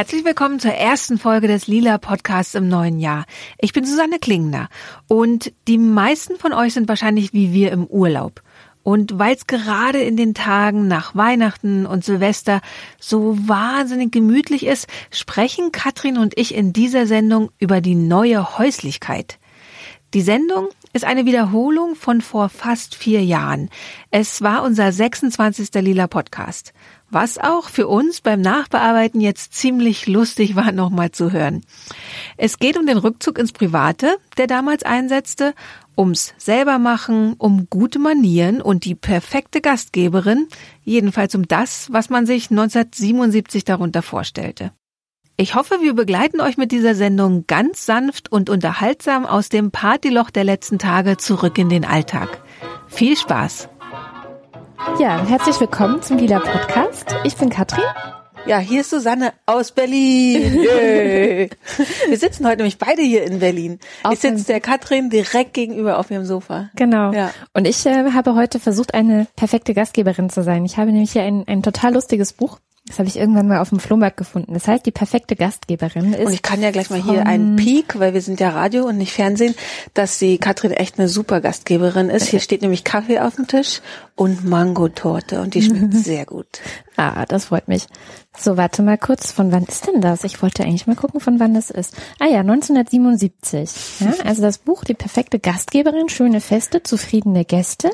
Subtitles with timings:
[0.00, 3.26] Herzlich willkommen zur ersten Folge des Lila Podcasts im neuen Jahr.
[3.58, 4.70] Ich bin Susanne Klingner
[5.08, 8.40] und die meisten von euch sind wahrscheinlich wie wir im Urlaub.
[8.82, 12.62] Und weil es gerade in den Tagen nach Weihnachten und Silvester
[12.98, 19.38] so wahnsinnig gemütlich ist, sprechen Katrin und ich in dieser Sendung über die neue Häuslichkeit.
[20.14, 23.68] Die Sendung ist eine Wiederholung von vor fast vier Jahren.
[24.10, 25.68] Es war unser 26.
[25.74, 26.72] Lila Podcast
[27.10, 31.62] was auch für uns beim Nachbearbeiten jetzt ziemlich lustig war, nochmal zu hören.
[32.36, 35.54] Es geht um den Rückzug ins Private, der damals einsetzte,
[35.96, 40.48] ums selbermachen, um gute Manieren und die perfekte Gastgeberin,
[40.82, 44.72] jedenfalls um das, was man sich 1977 darunter vorstellte.
[45.40, 50.28] Ich hoffe, wir begleiten euch mit dieser Sendung ganz sanft und unterhaltsam aus dem Partyloch
[50.28, 52.42] der letzten Tage zurück in den Alltag.
[52.88, 53.69] Viel Spaß!
[54.98, 57.14] Ja, herzlich willkommen zum Lila Podcast.
[57.24, 57.84] Ich bin Katrin.
[58.46, 60.62] Ja, hier ist Susanne aus Berlin.
[60.62, 61.50] Yay.
[62.08, 63.78] Wir sitzen heute nämlich beide hier in Berlin.
[64.02, 66.70] Auf ich sitze der Katrin direkt gegenüber auf ihrem Sofa.
[66.76, 67.12] Genau.
[67.12, 67.30] Ja.
[67.52, 70.64] Und ich äh, habe heute versucht, eine perfekte Gastgeberin zu sein.
[70.64, 72.58] Ich habe nämlich hier ein, ein total lustiges Buch
[72.90, 74.52] das habe ich irgendwann mal auf dem Flohmarkt gefunden.
[74.52, 76.26] Das heißt, die perfekte Gastgeberin ist.
[76.26, 78.98] Und ich kann ja gleich mal hier einen Peak, weil wir sind ja Radio und
[78.98, 79.54] nicht Fernsehen,
[79.94, 82.26] dass die Katrin echt eine super Gastgeberin ist.
[82.26, 83.80] Hier steht nämlich Kaffee auf dem Tisch
[84.16, 86.60] und Mangotorte und die schmeckt sehr gut.
[86.96, 87.86] Ah, das freut mich.
[88.36, 89.32] So, warte mal kurz.
[89.32, 90.24] Von wann ist denn das?
[90.24, 91.96] Ich wollte eigentlich mal gucken, von wann das ist.
[92.18, 94.00] Ah ja, 1977.
[94.00, 97.90] Ja, also das Buch Die perfekte Gastgeberin, schöne Feste, zufriedene Gäste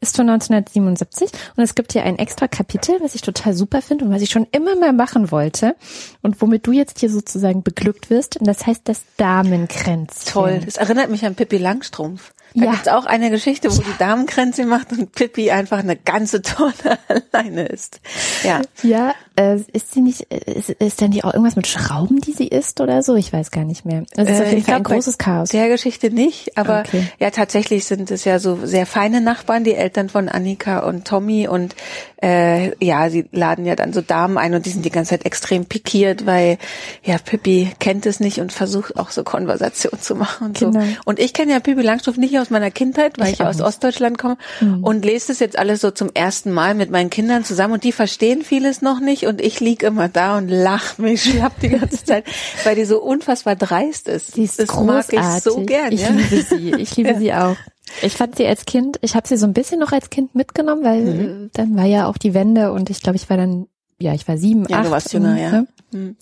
[0.00, 4.04] ist von 1977 und es gibt hier ein extra Kapitel, was ich total super finde
[4.04, 5.76] und was ich schon immer mal machen wollte
[6.22, 8.36] und womit du jetzt hier sozusagen beglückt wirst.
[8.36, 10.32] Und das heißt das Damenkränzchen.
[10.32, 10.60] Toll.
[10.64, 12.32] Das erinnert mich an Pippi Langstrumpf.
[12.54, 12.70] Da ja.
[12.72, 13.86] gibt's auch eine Geschichte, wo ja.
[13.86, 16.98] die Damenkränze macht und Pippi einfach eine ganze Tonne
[17.32, 18.00] alleine ist.
[18.42, 18.62] Ja.
[18.82, 22.48] Ja, äh, ist sie nicht, ist, ist denn die auch irgendwas mit Schrauben, die sie
[22.48, 23.14] isst oder so?
[23.14, 24.04] Ich weiß gar nicht mehr.
[24.14, 25.50] Das ist äh, auf jeden Fall ein großes Chaos.
[25.50, 27.08] Der Geschichte nicht, aber okay.
[27.18, 31.48] ja, tatsächlich sind es ja so sehr feine Nachbarn, die Eltern von Annika und Tommy
[31.48, 31.74] und
[32.22, 35.24] äh, ja, sie laden ja dann so Damen ein und die sind die ganze Zeit
[35.24, 36.58] extrem pikiert, weil
[37.02, 40.80] ja, Pippi kennt es nicht und versucht auch so Konversation zu machen und genau.
[40.80, 40.86] so.
[41.04, 43.66] Und ich kenne ja Pippi Langstrumpf nicht aus meiner Kindheit, weil ich, ich aus nicht.
[43.66, 44.84] Ostdeutschland komme mhm.
[44.84, 47.92] und lese das jetzt alles so zum ersten Mal mit meinen Kindern zusammen und die
[47.92, 52.04] verstehen vieles noch nicht und ich lieg immer da und lach mich schlapp die ganze
[52.04, 52.24] Zeit,
[52.64, 54.36] weil die so unfassbar dreist ist.
[54.36, 55.18] Die ist das großartig.
[55.18, 55.92] mag ich so gern.
[55.92, 56.10] Ich ja?
[56.10, 56.74] liebe sie.
[56.74, 57.18] Ich liebe ja.
[57.18, 57.56] sie auch.
[58.02, 60.84] Ich fand sie als Kind, ich habe sie so ein bisschen noch als Kind mitgenommen,
[60.84, 61.50] weil mhm.
[61.52, 63.66] dann war ja auch die Wende und ich glaube, ich war dann,
[63.98, 64.86] ja, ich war sieben, ja, acht.
[64.86, 65.50] Du warst jünger, ja.
[65.50, 65.66] Ne?
[65.90, 66.16] Mhm.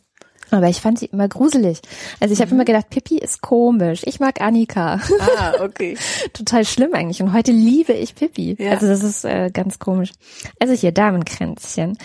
[0.51, 1.81] Aber ich fand sie immer gruselig.
[2.21, 2.57] Also ich habe mhm.
[2.57, 4.01] immer gedacht, Pippi ist komisch.
[4.05, 5.01] Ich mag Annika.
[5.37, 5.97] Ah, okay.
[6.33, 7.23] Total schlimm eigentlich.
[7.23, 8.57] Und heute liebe ich Pippi.
[8.59, 8.73] Ja.
[8.73, 10.13] Also das ist äh, ganz komisch.
[10.59, 11.99] Also hier Damenkränzchen.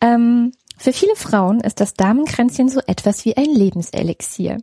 [0.00, 0.52] Ähm,
[0.82, 4.56] für viele Frauen ist das Damenkränzchen so etwas wie ein Lebenselixier.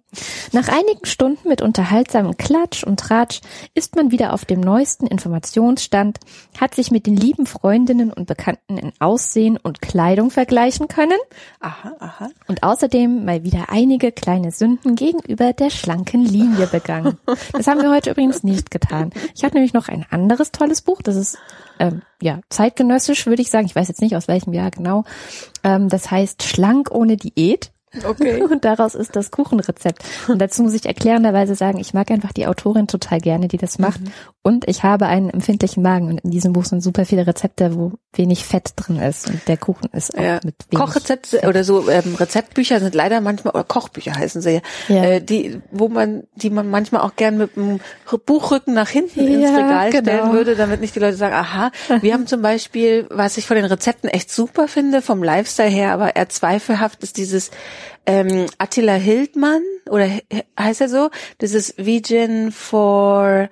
[0.51, 3.41] Nach einigen Stunden mit unterhaltsamem Klatsch und Tratsch
[3.75, 6.17] ist man wieder auf dem neuesten Informationsstand,
[6.59, 11.19] hat sich mit den lieben Freundinnen und Bekannten in Aussehen und Kleidung vergleichen können.
[11.59, 12.29] Aha, aha.
[12.47, 17.19] Und außerdem mal wieder einige kleine Sünden gegenüber der schlanken Linie begangen.
[17.51, 19.11] Das haben wir heute übrigens nicht getan.
[19.35, 21.37] Ich habe nämlich noch ein anderes tolles Buch, das ist
[21.79, 23.65] ähm, ja, zeitgenössisch würde ich sagen.
[23.65, 25.03] Ich weiß jetzt nicht aus welchem Jahr genau.
[25.63, 27.71] Ähm, das heißt Schlank ohne Diät.
[28.05, 28.41] Okay.
[28.49, 30.03] Und daraus ist das Kuchenrezept.
[30.27, 33.79] Und dazu muss ich erklärenderweise sagen, ich mag einfach die Autorin total gerne, die das
[33.79, 34.01] macht.
[34.01, 34.11] Mhm.
[34.43, 36.07] Und ich habe einen empfindlichen Magen.
[36.07, 39.27] Und in diesem Buch sind super viele Rezepte, wo wenig Fett drin ist.
[39.27, 40.39] Und der Kuchen ist auch ja.
[40.43, 41.47] mit wenig Kochrezepte Fett.
[41.47, 45.89] oder so ähm, Rezeptbücher sind leider manchmal, oder Kochbücher heißen sie ja, äh, die, wo
[45.89, 47.79] man, die man manchmal auch gern mit dem
[48.25, 50.03] Buchrücken nach hinten ja, ins Regal genau.
[50.03, 51.71] stellen würde, damit nicht die Leute sagen, aha,
[52.01, 55.91] wir haben zum Beispiel, was ich von den Rezepten echt super finde, vom Lifestyle her,
[55.91, 57.51] aber eher zweifelhaft ist dieses
[58.05, 60.09] ähm, Attila Hildmann oder
[60.59, 61.09] heißt er so?
[61.39, 63.49] Das ist Vegan for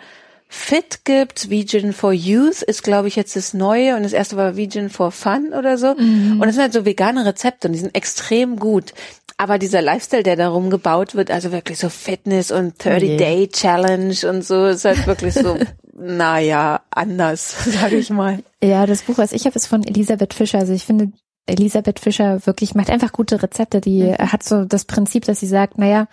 [0.47, 4.55] Fit gibt, Vegan for Youth ist, glaube ich, jetzt das Neue und das erste war
[4.55, 5.95] Vegan for Fun oder so.
[5.95, 6.39] Mhm.
[6.39, 8.93] Und das sind halt so vegane Rezepte und die sind extrem gut.
[9.37, 14.65] Aber dieser Lifestyle, der darum gebaut wird, also wirklich so Fitness und 30-Day-Challenge und so,
[14.67, 15.57] ist halt wirklich so,
[15.93, 18.39] naja, anders, sage ich mal.
[18.63, 20.59] Ja, das Buch, was ich habe, ist von Elisabeth Fischer.
[20.59, 21.11] Also ich finde,
[21.47, 23.81] Elisabeth Fischer wirklich macht einfach gute Rezepte.
[23.81, 24.17] Die mhm.
[24.17, 26.07] hat so das Prinzip, dass sie sagt, naja,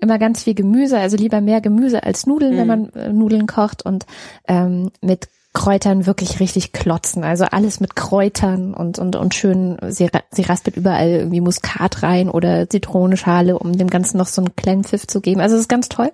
[0.00, 2.58] immer ganz viel Gemüse, also lieber mehr Gemüse als Nudeln, mhm.
[2.58, 4.06] wenn man äh, Nudeln kocht und
[4.46, 7.24] ähm, mit Kräutern wirklich richtig klotzen.
[7.24, 12.30] Also alles mit Kräutern und, und, und schön, sie, sie raspelt überall irgendwie Muskat rein
[12.30, 15.40] oder Zitronenschale, um dem Ganzen noch so einen kleinen Pfiff zu geben.
[15.40, 16.12] Also es ist ganz toll.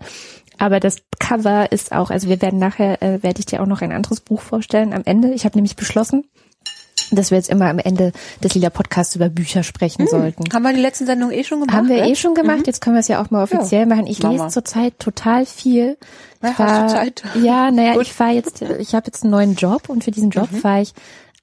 [0.56, 3.82] Aber das Cover ist auch, also wir werden nachher, äh, werde ich dir auch noch
[3.82, 5.32] ein anderes Buch vorstellen am Ende.
[5.32, 6.24] Ich habe nämlich beschlossen,
[7.16, 8.12] dass wir jetzt immer am Ende
[8.42, 10.08] des Lila Podcasts über Bücher sprechen hm.
[10.08, 10.44] sollten.
[10.52, 11.76] Haben wir die letzten Sendung eh schon gemacht?
[11.76, 12.58] Haben wir eh schon gemacht.
[12.58, 12.64] Mhm.
[12.66, 13.86] Jetzt können wir es ja auch mal offiziell ja.
[13.86, 14.06] machen.
[14.06, 15.96] Ich lese zurzeit total viel.
[16.42, 17.22] Ja, fahr, hast du Zeit?
[17.42, 20.50] Ja, naja, ich fahre jetzt, ich habe jetzt einen neuen Job und für diesen Job
[20.52, 20.56] mhm.
[20.56, 20.92] fahre ich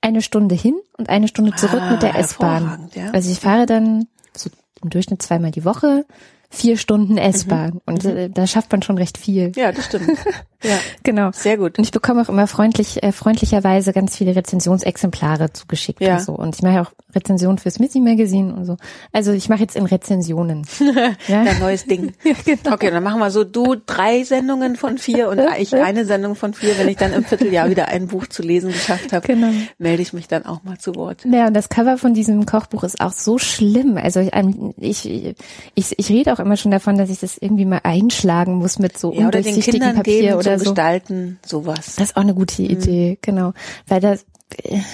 [0.02, 2.90] eine Stunde hin und eine Stunde zurück ah, mit der S-Bahn.
[2.94, 3.12] Ja.
[3.12, 4.50] Also ich fahre dann so
[4.82, 6.06] im Durchschnitt zweimal die Woche
[6.52, 7.74] vier Stunden S-Bahn.
[7.74, 7.82] Mhm.
[7.86, 9.52] Und äh, da schafft man schon recht viel.
[9.56, 10.20] Ja, das stimmt.
[10.64, 11.32] Ja, genau.
[11.34, 11.78] Sehr gut.
[11.78, 16.18] Und ich bekomme auch immer freundlich, äh, freundlicherweise ganz viele Rezensionsexemplare zugeschickt ja.
[16.18, 16.34] und so.
[16.34, 18.78] Und ich mache auch Rezensionen fürs Missy Magazine und so.
[19.12, 20.66] Also ich mache jetzt in Rezensionen.
[21.28, 21.44] ja?
[21.44, 22.14] Dein neues Ding.
[22.24, 22.76] ja, genau.
[22.76, 26.54] Okay, dann machen wir so du drei Sendungen von vier und ich eine Sendung von
[26.54, 26.78] vier.
[26.78, 29.50] Wenn ich dann im Vierteljahr wieder ein Buch zu lesen geschafft habe, genau.
[29.80, 31.26] melde ich mich dann auch mal zu Wort.
[31.26, 33.98] Ja, und das Cover von diesem Kochbuch ist auch so schlimm.
[33.98, 34.20] Also
[34.78, 35.36] ich, ich,
[35.74, 38.98] ich, ich rede auch immer schon davon, dass ich das irgendwie mal einschlagen muss mit
[38.98, 40.66] so ja, undurchsichtigem Papier oder so.
[40.66, 41.96] Gestalten, sowas.
[41.96, 43.18] Das ist auch eine gute Idee, mhm.
[43.22, 43.54] genau.
[43.88, 44.26] Weil das,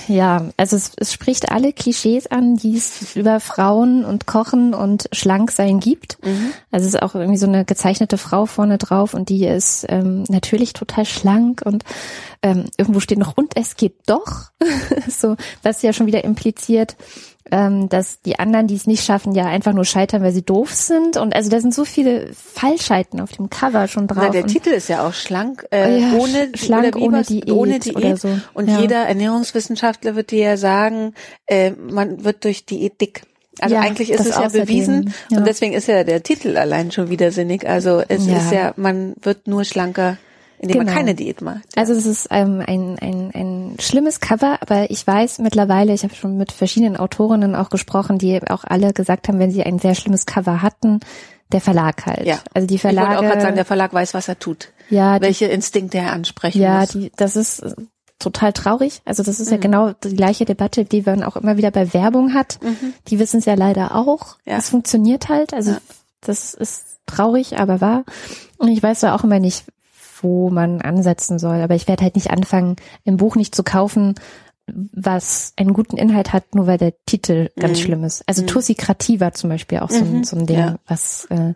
[0.08, 5.10] ja, also es, es spricht alle Klischees an, die es über Frauen und Kochen und
[5.12, 6.24] Schlanksein gibt.
[6.24, 6.52] Mhm.
[6.72, 10.24] Also es ist auch irgendwie so eine gezeichnete Frau vorne drauf und die ist ähm,
[10.30, 11.84] natürlich total schlank und
[12.42, 14.52] ähm, irgendwo steht noch und es geht doch,
[15.08, 16.96] so was ja schon wieder impliziert,
[17.52, 20.74] ähm, dass die anderen, die es nicht schaffen, ja einfach nur scheitern, weil sie doof
[20.74, 21.18] sind.
[21.18, 24.24] Und also da sind so viele Falschheiten auf dem Cover schon drauf.
[24.24, 27.96] Na, der Titel ist ja auch schlank, äh, ja, ohne, schlank ohne Diät, ohne Diät.
[27.96, 28.30] Oder so.
[28.54, 28.80] Und ja.
[28.80, 31.14] jeder Ernährungswissenschaftler wird dir ja sagen,
[31.46, 33.24] äh, man wird durch Diät dick.
[33.60, 35.40] Also ja, eigentlich ist es ja bewiesen ja.
[35.40, 37.68] und deswegen ist ja der Titel allein schon widersinnig.
[37.68, 40.18] Also es ist ja, man wird nur schlanker
[40.59, 40.86] indem genau.
[40.86, 41.63] man keine Diät macht.
[41.75, 41.81] Ja.
[41.81, 46.15] Also es ist ähm, ein, ein, ein schlimmes Cover, aber ich weiß mittlerweile, ich habe
[46.15, 49.95] schon mit verschiedenen Autorinnen auch gesprochen, die auch alle gesagt haben, wenn sie ein sehr
[49.95, 51.00] schlimmes Cover hatten,
[51.51, 52.25] der Verlag halt.
[52.25, 52.39] Ja.
[52.54, 53.07] Also die Verlage.
[53.07, 54.69] Ich wollte auch gerade sagen, der Verlag weiß, was er tut.
[54.89, 55.21] Ja.
[55.21, 56.94] Welche die, Instinkte er ansprechen ja, muss.
[56.94, 57.63] Ja, die, das ist
[58.19, 59.01] total traurig.
[59.06, 59.54] Also das ist mhm.
[59.54, 62.59] ja genau die gleiche Debatte, die man auch immer wieder bei Werbung hat.
[62.62, 62.94] Mhm.
[63.07, 64.38] Die wissen es ja leider auch.
[64.45, 64.57] Ja.
[64.57, 65.54] Es funktioniert halt.
[65.54, 65.77] Also ja.
[66.21, 68.04] das ist traurig, aber wahr.
[68.57, 69.65] Und ich weiß da auch immer nicht,
[70.22, 71.62] wo man ansetzen soll.
[71.62, 74.16] Aber ich werde halt nicht anfangen, im Buch nicht zu kaufen,
[74.68, 77.84] was einen guten Inhalt hat, nur weil der Titel ganz mhm.
[77.84, 78.24] schlimm ist.
[78.28, 78.48] Also mhm.
[78.48, 80.24] Tussikratie war zum Beispiel auch so, mhm.
[80.24, 80.75] so ein Ding, ja.
[80.88, 81.54] was äh,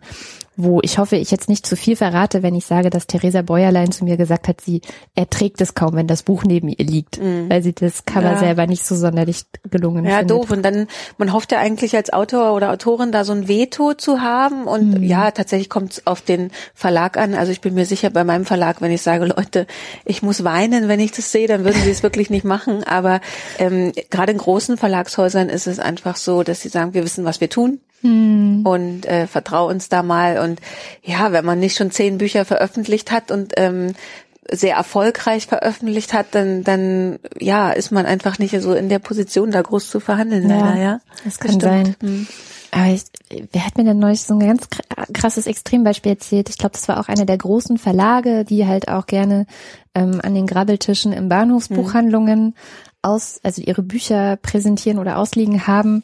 [0.56, 3.90] wo ich hoffe, ich jetzt nicht zu viel verrate, wenn ich sage, dass Theresa Bäuerlein
[3.90, 4.82] zu mir gesagt hat, sie
[5.14, 7.48] erträgt es kaum, wenn das Buch neben ihr liegt, mhm.
[7.48, 8.38] weil sie das Cover ja.
[8.38, 10.30] selber nicht so sonderlich gelungen ja, findet.
[10.30, 10.50] Ja, doof.
[10.50, 14.20] Und dann, man hofft ja eigentlich als Autor oder Autorin da so ein Veto zu
[14.20, 14.64] haben.
[14.64, 15.02] Und mhm.
[15.02, 17.34] ja, tatsächlich kommt es auf den Verlag an.
[17.34, 19.66] Also ich bin mir sicher, bei meinem Verlag, wenn ich sage, Leute,
[20.04, 22.84] ich muss weinen, wenn ich das sehe, dann würden sie es wirklich nicht machen.
[22.84, 23.20] Aber
[23.58, 27.40] ähm, gerade in großen Verlagshäusern ist es einfach so, dass sie sagen, wir wissen, was
[27.40, 28.62] wir tun hm.
[28.64, 30.38] und äh, vertrau uns da mal.
[30.38, 30.60] Und
[31.02, 33.94] ja, wenn man nicht schon zehn Bücher veröffentlicht hat und ähm,
[34.50, 39.50] sehr erfolgreich veröffentlicht hat, dann, dann ja, ist man einfach nicht so in der Position,
[39.50, 40.50] da groß zu verhandeln.
[40.50, 41.00] Ja, leider, ja?
[41.24, 41.96] das kann das sein.
[42.00, 42.26] Hm.
[42.72, 43.02] Aber ich,
[43.52, 44.66] wer hat mir denn neulich so ein ganz
[45.12, 46.48] krasses Extrembeispiel erzählt?
[46.48, 49.46] Ich glaube, das war auch einer der großen Verlage, die halt auch gerne
[49.94, 52.54] ähm, an den Grabbeltischen im Bahnhofsbuchhandlungen hm.
[53.02, 56.02] aus, also ihre Bücher präsentieren oder ausliegen haben.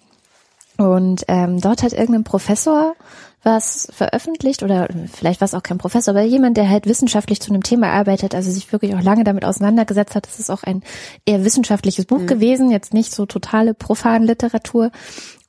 [0.79, 2.95] Und ähm, dort hat irgendein Professor
[3.43, 7.51] was veröffentlicht oder vielleicht war es auch kein Professor, aber jemand, der halt wissenschaftlich zu
[7.51, 10.27] einem Thema arbeitet, also sich wirklich auch lange damit auseinandergesetzt hat.
[10.27, 10.83] Das ist auch ein
[11.25, 12.27] eher wissenschaftliches Buch mhm.
[12.27, 14.91] gewesen, jetzt nicht so totale profan Literatur.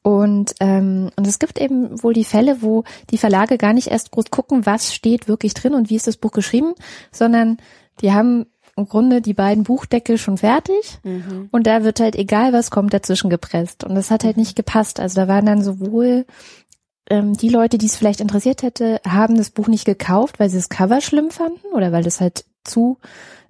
[0.01, 4.12] Und, ähm, und es gibt eben wohl die Fälle, wo die Verlage gar nicht erst
[4.12, 6.74] groß gucken, was steht wirklich drin und wie ist das Buch geschrieben,
[7.12, 7.58] sondern
[8.01, 8.46] die haben
[8.80, 11.50] im Grunde die beiden Buchdeckel schon fertig mhm.
[11.52, 15.00] und da wird halt egal was kommt dazwischen gepresst und das hat halt nicht gepasst.
[15.00, 16.26] Also da waren dann sowohl
[17.10, 20.58] ähm, die Leute, die es vielleicht interessiert hätte, haben das Buch nicht gekauft, weil sie
[20.58, 22.98] das Cover schlimm fanden oder weil das halt zu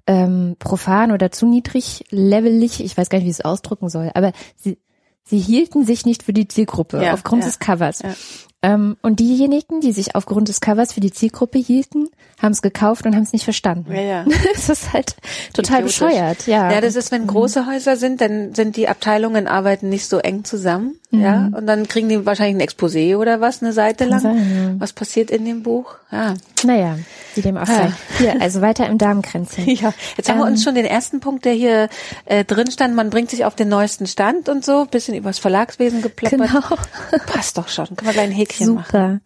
[0.08, 4.12] ähm, profan oder zu niedrig levelig, ich weiß gar nicht, wie ich es ausdrücken soll,
[4.16, 4.80] aber sie,
[5.24, 8.02] sie hielten sich nicht für die Zielgruppe ja, aufgrund ja, des Covers.
[8.02, 8.16] Ja.
[8.62, 12.10] Ähm, und diejenigen, die sich aufgrund des Covers für die Zielgruppe hielten,
[12.42, 13.94] haben es gekauft und haben es nicht verstanden.
[13.94, 14.26] Ja, ja.
[14.54, 15.16] das ist halt
[15.54, 16.00] total Idiotisch.
[16.00, 16.48] bescheuert.
[16.48, 16.70] Ja.
[16.72, 20.44] ja, das ist, wenn große Häuser sind, dann sind die Abteilungen arbeiten nicht so eng
[20.44, 20.96] zusammen.
[21.12, 21.22] Mhm.
[21.22, 24.20] Ja, und dann kriegen die wahrscheinlich ein Exposé oder was, eine Seite Kann lang.
[24.20, 24.76] Sein, ja.
[24.80, 25.96] Was passiert in dem Buch?
[26.12, 26.36] Ja.
[26.64, 27.00] Naja,
[27.34, 27.86] wie dem auch sei.
[27.86, 27.94] Ja.
[28.20, 29.66] Hier, also weiter im Darmkränzchen.
[29.80, 31.90] Ja, jetzt ähm, haben wir uns ähm, schon den ersten Punkt, der hier
[32.26, 36.02] äh, drin stand, man bringt sich auf den neuesten Stand und so, bisschen übers Verlagswesen
[36.02, 36.40] gepläppert.
[36.40, 37.22] Genau.
[37.26, 37.88] Passt doch schon.
[37.88, 38.82] Können wir gleich ein Häkchen Super.
[38.84, 39.22] machen.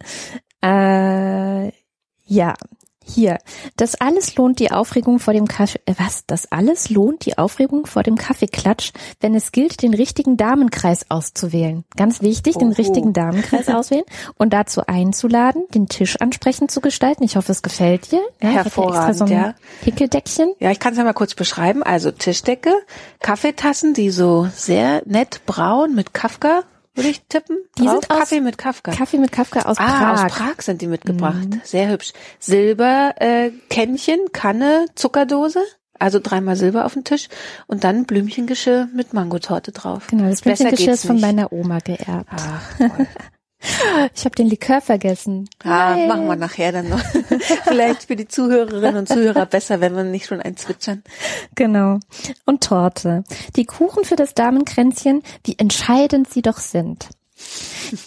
[0.62, 1.72] Äh,
[2.26, 2.54] ja,
[3.06, 3.38] Hier,
[3.76, 6.26] das alles lohnt die Aufregung vor dem Kaffee, äh, was?
[6.26, 11.84] Das alles lohnt die Aufregung vor dem Kaffeeklatsch, wenn es gilt, den richtigen Damenkreis auszuwählen.
[11.98, 14.06] Ganz wichtig, den richtigen Damenkreis auswählen
[14.38, 17.24] und dazu einzuladen, den Tisch ansprechend zu gestalten.
[17.24, 18.22] Ich hoffe, es gefällt dir.
[18.42, 19.56] Ja, Hervorragend, so ja.
[19.84, 20.54] Hickeldeckchen.
[20.60, 21.84] Ja, ich kann es ja mal kurz beschreiben.
[21.84, 22.74] Also Tischdecke,
[23.20, 26.64] Kaffeetassen, die so sehr nett braun mit Kafka
[26.96, 27.58] würde ich tippen.
[27.78, 28.02] Die drauf?
[28.02, 28.92] sind aus Kaffee mit Kafka.
[28.92, 30.26] Kaffee mit Kafka aus ah, Prag.
[30.26, 31.50] aus Prag sind die mitgebracht.
[31.50, 31.62] Mhm.
[31.64, 32.14] Sehr hübsch.
[32.40, 35.64] Silber äh, Kännchen, Kanne, Zuckerdose.
[36.00, 37.30] Also dreimal Silber auf dem Tisch
[37.68, 40.08] und dann Blümchengeschirr mit Mangotorte drauf.
[40.08, 42.30] Genau, das Blümchengeschirr ist von meiner Oma geerbt.
[42.32, 43.08] Ach, toll.
[44.16, 45.50] Ich habe den Likör vergessen.
[45.64, 47.00] Ah, machen wir nachher dann noch.
[47.64, 51.04] Vielleicht für die Zuhörerinnen und Zuhörer besser, wenn wir nicht schon ein zwitschern.
[51.56, 52.00] Genau.
[52.46, 53.24] Und Torte.
[53.56, 57.10] Die Kuchen für das Damenkränzchen, wie entscheidend sie doch sind.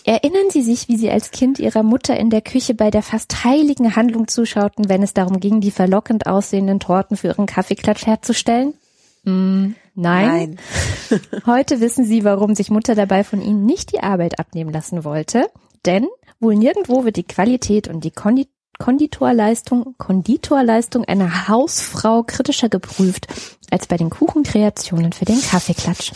[0.04, 3.44] Erinnern Sie sich, wie Sie als Kind Ihrer Mutter in der Küche bei der fast
[3.44, 8.74] heiligen Handlung zuschauten, wenn es darum ging, die verlockend aussehenden Torten für Ihren Kaffeeklatsch herzustellen?
[9.24, 10.58] Mm, nein.
[11.10, 11.20] nein.
[11.46, 15.50] Heute wissen Sie, warum sich Mutter dabei von Ihnen nicht die Arbeit abnehmen lassen wollte.
[15.84, 16.06] Denn
[16.40, 18.48] wohl nirgendwo wird die Qualität und die Kondi
[18.78, 23.26] Konditorleistung, Konditorleistung einer Hausfrau kritischer geprüft
[23.70, 26.12] als bei den Kuchenkreationen für den Kaffeeklatsch.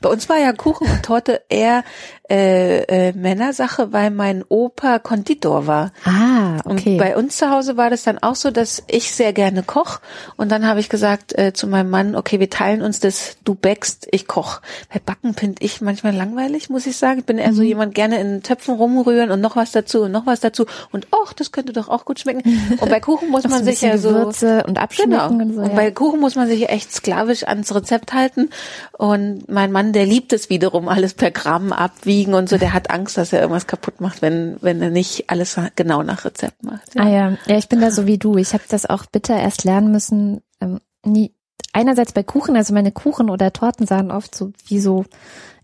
[0.00, 1.84] Bei uns war ja Kuchen und Torte eher
[2.28, 5.92] äh, äh, Männersache, weil mein Opa Konditor war.
[6.04, 6.92] Ah, okay.
[6.92, 10.00] Und bei uns zu Hause war das dann auch so, dass ich sehr gerne koch
[10.36, 13.54] und dann habe ich gesagt äh, zu meinem Mann, okay, wir teilen uns das, du
[13.54, 14.60] backst, ich koch.
[14.92, 17.20] Bei Backen finde ich manchmal langweilig, muss ich sagen.
[17.20, 17.68] Ich bin eher so mhm.
[17.68, 21.32] jemand gerne in Töpfen rumrühren und noch was dazu und noch was dazu und ach,
[21.32, 22.42] das könnte doch auch gut schmecken.
[22.80, 25.44] Und bei Kuchen muss man sich ja so Würze und abschmecken genau.
[25.44, 25.60] und so.
[25.60, 25.76] Und ja.
[25.76, 28.50] bei Kuchen muss man sich ja echt sklavisch ans Rezept halten
[28.98, 32.72] und mein Mann, der liebt es wiederum alles per Gramm abwiegen wiegen und so, der
[32.72, 36.62] hat Angst, dass er irgendwas kaputt macht, wenn, wenn er nicht alles genau nach Rezept
[36.62, 36.94] macht.
[36.94, 37.02] Ja.
[37.02, 38.36] Ah ja, ja, ich bin da so wie du.
[38.38, 40.40] Ich habe das auch bitter erst lernen müssen.
[40.62, 41.34] Ähm, nie,
[41.74, 45.04] einerseits bei Kuchen, also meine Kuchen oder Torten sahen oft so wie so,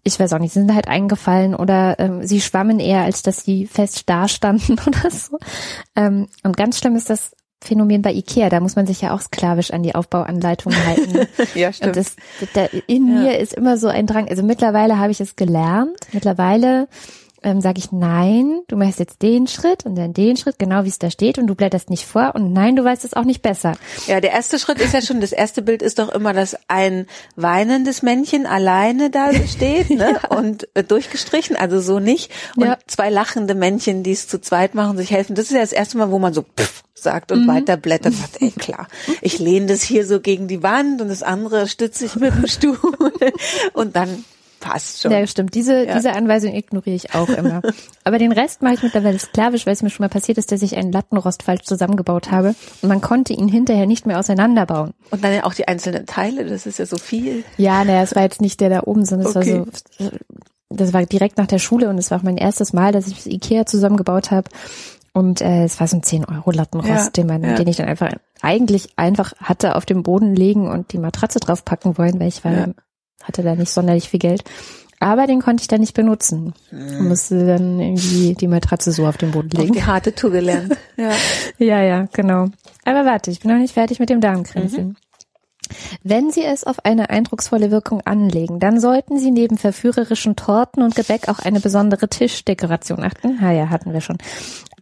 [0.05, 3.67] ich weiß auch nicht, sind halt eingefallen oder ähm, sie schwammen eher, als dass sie
[3.67, 5.39] fest dastanden oder so.
[5.97, 9.21] Ähm, und ganz schlimm ist das Phänomen bei Ikea, da muss man sich ja auch
[9.21, 11.29] sklavisch an die Aufbauanleitungen halten.
[11.55, 11.97] ja, stimmt.
[11.97, 12.17] Und das,
[12.55, 13.21] da, in ja.
[13.21, 14.29] mir ist immer so ein Drang.
[14.29, 15.97] Also mittlerweile habe ich es gelernt.
[16.13, 16.89] Mittlerweile
[17.43, 20.89] ähm, sage ich nein, du machst jetzt den Schritt und dann den Schritt, genau wie
[20.89, 23.43] es da steht und du blätterst nicht vor und nein, du weißt es auch nicht
[23.43, 23.75] besser.
[24.07, 27.07] Ja, der erste Schritt ist ja schon, das erste Bild ist doch immer, dass ein
[27.37, 30.19] weinendes Männchen alleine da steht ne?
[30.23, 30.37] ja.
[30.37, 32.31] und äh, durchgestrichen, also so nicht.
[32.57, 32.79] Und ja.
[32.87, 35.35] zwei lachende Männchen, die es zu zweit machen, sich helfen.
[35.35, 37.49] Das ist ja das erste Mal, wo man so pff, sagt und mhm.
[37.49, 38.89] weiter blättert, sagt, ey klar,
[39.21, 42.47] ich lehne das hier so gegen die Wand und das andere stütze ich mit dem
[42.47, 42.79] Stuhl
[43.73, 44.25] und dann
[44.63, 45.13] passt schon.
[45.13, 45.55] Ja, stimmt.
[45.55, 45.95] Diese, ja.
[45.95, 47.61] diese Anweisung ignoriere ich auch immer.
[48.05, 50.63] Aber den Rest mache ich mittlerweile sklavisch, weil es mir schon mal passiert ist, dass
[50.63, 54.95] ich einen Lattenrost falsch zusammengebaut habe und man konnte ihn hinterher nicht mehr auseinanderbauen.
[55.11, 57.45] Und dann ja auch die einzelnen Teile, das ist ja so viel.
[57.59, 59.59] Ja, naja, es war jetzt nicht der da oben, sondern es okay.
[59.59, 59.67] war
[59.99, 60.11] so,
[60.71, 63.17] das war direkt nach der Schule und es war auch mein erstes Mal, dass ich
[63.17, 64.49] das Ikea zusammengebaut habe.
[65.15, 67.55] Und äh, es war so ein 10 Euro Lattenrost, ja, den, man, ja.
[67.55, 71.99] den ich dann einfach eigentlich einfach hatte auf dem Boden legen und die Matratze draufpacken
[71.99, 72.67] wollen, weil ich war, ja.
[73.23, 74.45] Hatte da nicht sonderlich viel Geld.
[75.01, 76.55] Aber den konnte ich dann nicht benutzen.
[76.71, 77.09] Mhm.
[77.09, 79.71] Musste dann irgendwie die Matratze so auf den Boden legen.
[79.71, 80.77] Auf die harte Tour gelernt.
[80.97, 81.11] ja.
[81.59, 82.47] ja, ja, genau.
[82.85, 84.89] Aber warte, ich bin noch nicht fertig mit dem Darmkränzchen.
[84.89, 84.97] Mhm.
[86.05, 90.95] Wenn Sie es auf eine eindrucksvolle Wirkung anlegen, dann sollten Sie neben verführerischen Torten und
[90.95, 93.41] Gebäck auch eine besondere Tischdekoration achten.
[93.41, 94.19] Ha ja, hatten wir schon.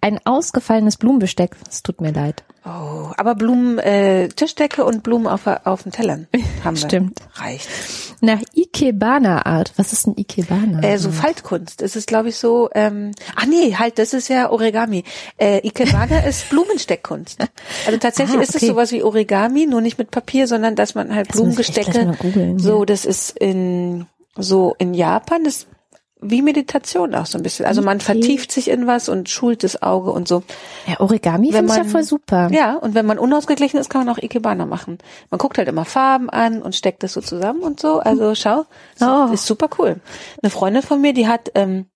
[0.03, 2.43] Ein ausgefallenes Blumenbesteck, es tut mir leid.
[2.65, 6.27] Oh, aber Blumen, äh, Tischdecke und Blumen auf, auf den Tellern
[6.65, 6.89] haben wir.
[6.89, 7.21] Stimmt.
[7.35, 7.69] Reicht.
[8.21, 9.73] Nach Ikebana-Art.
[9.77, 10.83] Was ist denn Ikebana?
[10.83, 11.81] Äh, so Faltkunst.
[11.81, 15.05] Es ist, glaube ich, so, ähm, ach nee, halt, das ist ja Origami.
[15.39, 17.39] Äh, Ikebana ist Blumensteckkunst.
[17.87, 18.49] Also tatsächlich ah, okay.
[18.49, 22.13] ist es sowas wie Origami, nur nicht mit Papier, sondern dass man halt das Blumengestecke,
[22.57, 25.67] so, das ist in, so in Japan, das
[26.23, 27.67] wie Meditation auch so ein bisschen.
[27.67, 28.07] Also man okay.
[28.07, 30.43] vertieft sich in was und schult das Auge und so.
[30.87, 32.49] Ja, Origami finde ich ja voll super.
[32.53, 34.99] Ja, und wenn man unausgeglichen ist, kann man auch Ikebana machen.
[35.31, 38.01] Man guckt halt immer Farben an und steckt das so zusammen und so.
[38.01, 38.65] Also schau,
[39.01, 39.33] oh.
[39.33, 39.97] ist super cool.
[40.43, 41.87] Eine Freundin von mir, die hat, ähm,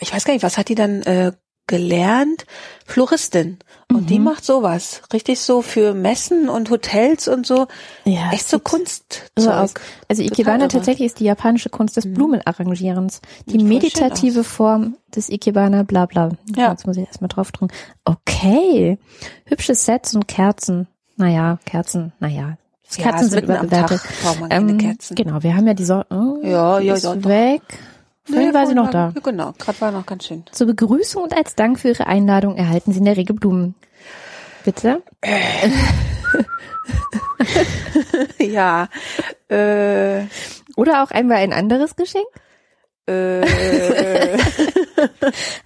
[0.00, 1.32] ich weiß gar nicht, was hat die dann äh,
[1.70, 2.46] gelernt?
[2.84, 3.58] Floristin.
[3.88, 4.06] Und mhm.
[4.06, 5.02] die macht sowas.
[5.12, 7.68] Richtig so für Messen und Hotels und so.
[8.04, 9.30] Ja, Echt so Kunst.
[9.38, 9.74] So aus.
[10.08, 12.14] Also Ikebana tatsächlich ist die japanische Kunst des mhm.
[12.14, 13.20] Blumenarrangierens.
[13.46, 16.30] Die meditative Form des Ikebana, bla bla.
[16.56, 16.72] Ja.
[16.72, 17.72] Jetzt muss ich erstmal drauf drücken.
[18.04, 18.98] Okay.
[19.44, 20.88] Hübsche Sets und Kerzen.
[21.16, 22.56] Naja, Kerzen, naja.
[22.92, 24.00] Kerzen ja, sind überbewertet.
[24.50, 25.14] Ähm, Kerzen.
[25.14, 26.06] Genau, wir haben ja die Sonne.
[26.10, 27.62] Oh, ja, ja, ja, weg.
[27.68, 27.89] Doch.
[28.30, 29.12] Vorhin war sie noch da.
[29.14, 30.44] Ja, genau, gerade war noch ganz schön.
[30.50, 33.74] Zur Begrüßung und als Dank für Ihre Einladung erhalten Sie in der Regel Blumen.
[34.64, 35.02] Bitte?
[38.38, 38.88] ja.
[39.48, 40.24] Äh,
[40.76, 42.26] Oder auch einmal ein anderes Geschenk?
[43.06, 43.42] Äh.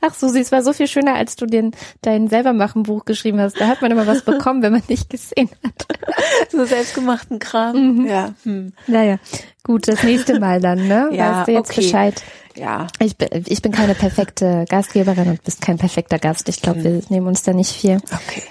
[0.00, 1.72] Ach Susi, es war so viel schöner, als du den
[2.02, 3.60] dein selbermachen Buch geschrieben hast.
[3.60, 5.86] Da hat man immer was bekommen, wenn man nicht gesehen hat.
[6.50, 7.96] so selbstgemachten Kram.
[7.96, 8.06] Mhm.
[8.06, 8.34] Ja.
[8.44, 8.72] Hm.
[8.86, 9.18] Naja,
[9.62, 11.10] gut, das nächste Mal dann, ne?
[11.12, 11.80] Ja, weißt du jetzt okay.
[11.80, 12.22] Bescheid?
[12.56, 12.86] Ja.
[13.00, 16.48] Ich bin, ich bin keine perfekte Gastgeberin und bist kein perfekter Gast.
[16.48, 17.96] Ich glaube, wir nehmen uns da nicht viel.
[17.96, 18.42] Okay.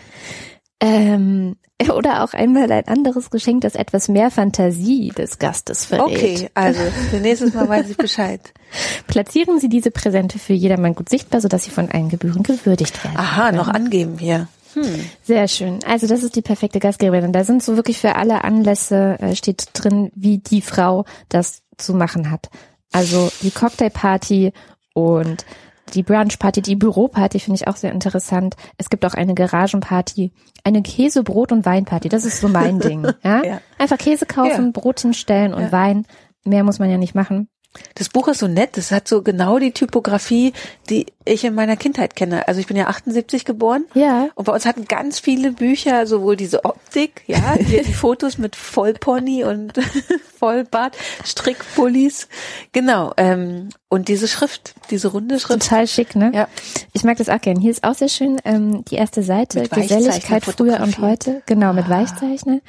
[0.84, 1.56] Ähm,
[1.96, 6.16] oder auch einmal ein anderes Geschenk, das etwas mehr Fantasie des Gastes verrät.
[6.16, 8.42] Okay, also für nächstes Mal weiß ich Bescheid.
[9.08, 13.18] Platzieren Sie diese Präsente für jedermann gut sichtbar, sodass sie von allen Gebühren gewürdigt werden.
[13.18, 14.48] Aha, noch angeben hier.
[14.74, 15.06] Hm.
[15.24, 15.80] Sehr schön.
[15.86, 17.32] Also das ist die perfekte Gastgeberin.
[17.32, 21.94] Da sind so wirklich für alle Anlässe äh, steht drin, wie die Frau das zu
[21.94, 22.50] machen hat.
[22.92, 24.52] Also die Cocktailparty
[24.94, 25.46] und
[25.94, 28.56] die Brunchparty, die Büroparty finde ich auch sehr interessant.
[28.78, 30.32] Es gibt auch eine Garagenparty,
[30.64, 32.10] eine Käse, Brot und Weinparty.
[32.10, 33.06] Das ist so mein Ding.
[33.24, 33.44] Ja?
[33.44, 33.62] Ja.
[33.78, 34.72] Einfach Käse kaufen, Ja.
[34.72, 35.72] Brot hinstellen und Ja.
[35.72, 36.06] Wein.
[36.46, 37.48] Mehr muss man ja nicht machen.
[37.96, 40.54] Das Buch ist so nett, das hat so genau die Typografie,
[40.90, 42.48] die ich in meiner Kindheit kenne.
[42.48, 43.86] Also ich bin ja 78 geboren.
[43.94, 44.30] Ja.
[44.36, 48.56] Und bei uns hatten ganz viele Bücher sowohl diese Optik, ja, hier die Fotos mit
[48.56, 49.74] Vollpony und
[50.40, 52.28] Vollbart, Strickpullis,
[52.72, 55.62] genau, ähm, und diese Schrift, diese runde Schrift.
[55.62, 56.32] Total schick, ne?
[56.34, 56.48] Ja.
[56.94, 57.60] Ich mag das auch gern.
[57.60, 61.44] Hier ist auch sehr schön ähm, die erste Seite, Geselligkeit früher und heute.
[61.46, 62.60] Genau, mit Weichzeichner.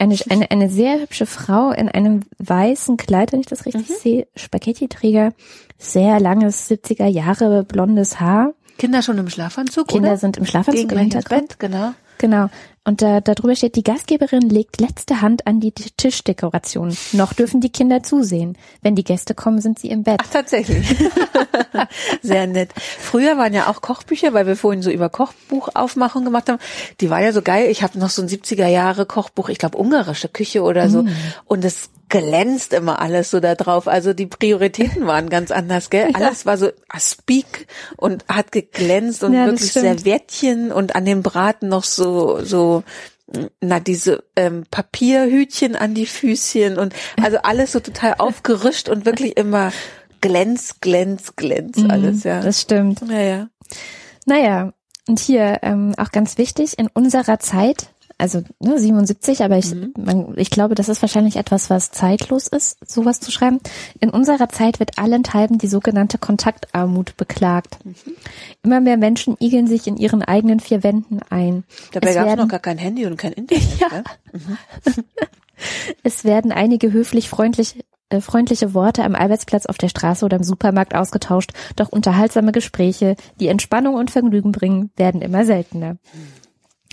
[0.00, 3.72] Eine, eine, eine sehr hübsche Frau in einem weißen Kleid, wenn ich das Mhm.
[3.72, 5.32] richtig sehe, Spaghetti-Träger,
[5.78, 8.54] sehr langes 70er Jahre blondes Haar.
[8.78, 10.16] Kinder schon im Schlafanzug, Kinder oder?
[10.16, 11.48] sind im Schlafanzug Gegen im Hintergrund.
[11.48, 11.92] Bett, genau.
[12.20, 12.50] Genau.
[12.84, 16.94] Und da, da drüber steht, die Gastgeberin legt letzte Hand an die Tischdekoration.
[17.12, 18.58] Noch dürfen die Kinder zusehen.
[18.82, 20.20] Wenn die Gäste kommen, sind sie im Bett.
[20.22, 20.86] Ach, tatsächlich.
[22.22, 22.72] Sehr nett.
[22.76, 26.58] Früher waren ja auch Kochbücher, weil wir vorhin so über Kochbuchaufmachung gemacht haben.
[27.00, 27.70] Die war ja so geil.
[27.70, 31.04] Ich habe noch so ein 70er Jahre Kochbuch, ich glaube ungarische Küche oder so.
[31.46, 33.88] Und es glänzt immer alles so da drauf.
[33.88, 36.10] Also die Prioritäten waren ganz anders, gell?
[36.14, 39.72] Alles war so aspik und hat geglänzt und Ja, wirklich.
[39.72, 42.82] Serviettchen und an dem Braten noch so so
[43.60, 49.36] na diese ähm, Papierhütchen an die Füßchen und also alles so total aufgerischt und wirklich
[49.36, 49.72] immer
[50.20, 52.40] glänz, glänz, glänz alles, ja.
[52.40, 53.00] Mhm, Das stimmt.
[53.08, 53.48] ja, ja.
[54.26, 54.72] Naja,
[55.08, 57.88] und hier ähm, auch ganz wichtig, in unserer Zeit,
[58.20, 62.78] also ne, 77, aber ich, man, ich glaube, das ist wahrscheinlich etwas, was zeitlos ist,
[62.86, 63.60] sowas zu schreiben.
[63.98, 67.78] In unserer Zeit wird allenthalben die sogenannte Kontaktarmut beklagt.
[68.62, 71.64] Immer mehr Menschen igeln sich in ihren eigenen vier Wänden ein.
[71.92, 73.62] Dabei gab es noch gar kein Handy und kein Internet.
[73.80, 73.88] Ja.
[73.88, 74.04] ne?
[76.02, 80.42] Es werden einige höflich freundlich äh, freundliche Worte am Arbeitsplatz, auf der Straße oder im
[80.42, 85.96] Supermarkt ausgetauscht, doch unterhaltsame Gespräche, die Entspannung und Vergnügen bringen, werden immer seltener.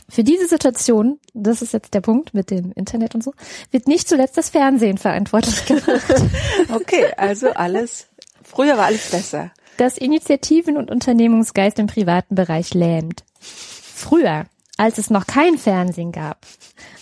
[0.10, 3.34] Für diese Situation, das ist jetzt der Punkt mit dem Internet und so,
[3.72, 5.88] wird nicht zuletzt das Fernsehen verantwortlich gemacht,
[6.74, 8.08] Okay, also alles,
[8.44, 9.52] früher war alles besser.
[9.78, 13.24] das Initiativen- und Unternehmungsgeist im privaten Bereich lähmt.
[13.42, 14.46] Früher,
[14.78, 16.46] als es noch kein Fernsehen gab,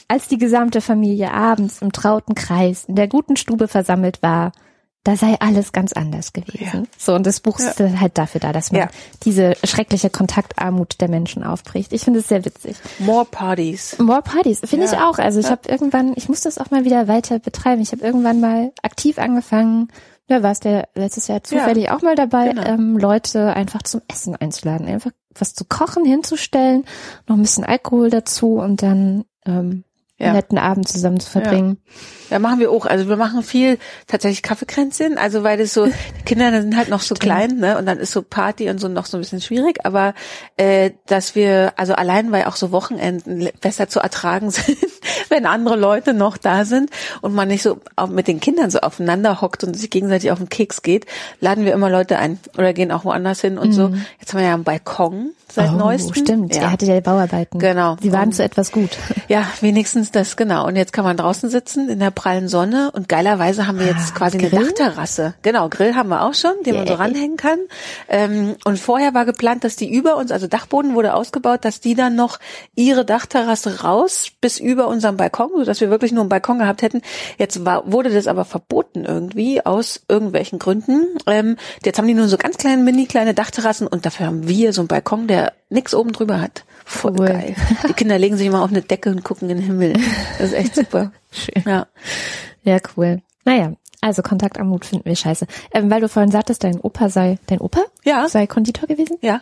[0.08, 4.52] als die gesamte Familie abends im trauten Kreis in der guten Stube versammelt war,
[5.06, 6.84] da sei alles ganz anders gewesen.
[6.84, 6.84] Ja.
[6.98, 8.88] So, und das Buch ist halt dafür da, dass man Ja.
[9.24, 11.94] diese schreckliche Kontaktarmut der Menschen aufbricht.
[11.94, 12.76] Ich finde es sehr witzig.
[13.00, 13.98] More Parties.
[14.00, 14.92] More Parties, finde Ja.
[14.94, 15.20] ich auch.
[15.20, 17.82] Also ich habe irgendwann, ich muss das auch mal wieder weiter betreiben.
[17.84, 19.90] Ich habe irgendwann mal aktiv angefangen,
[20.28, 22.64] da warst du letztes Jahr zufällig auch mal dabei, genau.
[22.66, 24.88] ähm, Leute einfach zum Essen einzuladen.
[24.88, 26.84] Einfach was zu kochen, hinzustellen,
[27.28, 29.84] noch ein bisschen Alkohol dazu und dann ähm,
[30.18, 30.28] Ja.
[30.28, 31.78] einen netten Abend zusammen zu verbringen.
[32.30, 32.86] Ja, machen wir auch.
[32.86, 37.02] Also wir machen viel tatsächlich Kaffeekränzchen, also weil das so, die Kinder sind halt noch
[37.02, 37.78] so klein, ne?
[37.78, 40.14] Und dann ist so Party und so noch so ein bisschen schwierig, aber
[40.56, 44.78] äh, dass wir, also allein weil auch so Wochenenden besser zu ertragen sind,
[45.30, 46.90] wenn andere Leute noch da sind
[47.22, 50.50] und man nicht so mit den Kindern so aufeinander hockt und sich gegenseitig auf den
[50.50, 51.06] Keks geht,
[51.40, 53.92] laden wir immer Leute ein oder gehen auch woanders hin und so.
[54.20, 56.16] Jetzt haben wir ja einen Balkon seit oh, neuestem.
[56.16, 56.56] stimmt.
[56.56, 56.64] Ja.
[56.64, 57.60] Er hatte ja Bauarbeiten.
[57.60, 57.96] Genau.
[58.02, 58.90] Sie waren Und- zu etwas gut.
[59.28, 60.68] Ja, wenigstens das, genau.
[60.68, 64.14] Und jetzt kann man draußen sitzen in der prallen Sonne und geilerweise haben wir jetzt
[64.14, 64.66] quasi eine Ah, Grill?
[64.68, 65.34] Dachterrasse.
[65.42, 67.58] Genau, Grill haben wir auch schon, den man so ranhängen kann.
[68.08, 71.96] Ähm, und vorher war geplant, dass die über uns, also Dachboden wurde ausgebaut, dass die
[71.96, 72.38] dann noch
[72.76, 77.02] ihre Dachterrasse raus bis über unseren Balkon, sodass wir wirklich nur einen Balkon gehabt hätten.
[77.38, 81.06] Jetzt war, wurde das aber verboten irgendwie aus irgendwelchen Gründen.
[81.28, 84.74] Ähm, jetzt haben die nur so ganz kleine, mini kleine Dachterrassen und dafür haben wir
[84.74, 86.66] so einen Balkon, der nix oben drüber hat.
[86.86, 87.28] Voll Cool.
[87.28, 87.56] geil.
[87.90, 89.94] Die Kinder legen sich immer auf eine Decke und gucken in den Himmel.
[90.38, 91.12] Das ist echt super.
[91.32, 91.64] Schön.
[91.66, 91.88] Ja.
[92.64, 93.22] Ja, cool.
[93.44, 95.48] Naja, also Kontaktarmut finden wir scheiße.
[95.74, 97.82] Ähm, weil du vorhin sagtest, dein Opa sei, dein Opa?
[98.04, 98.28] Ja.
[98.30, 99.18] Sei Konditor gewesen?
[99.22, 99.42] Ja.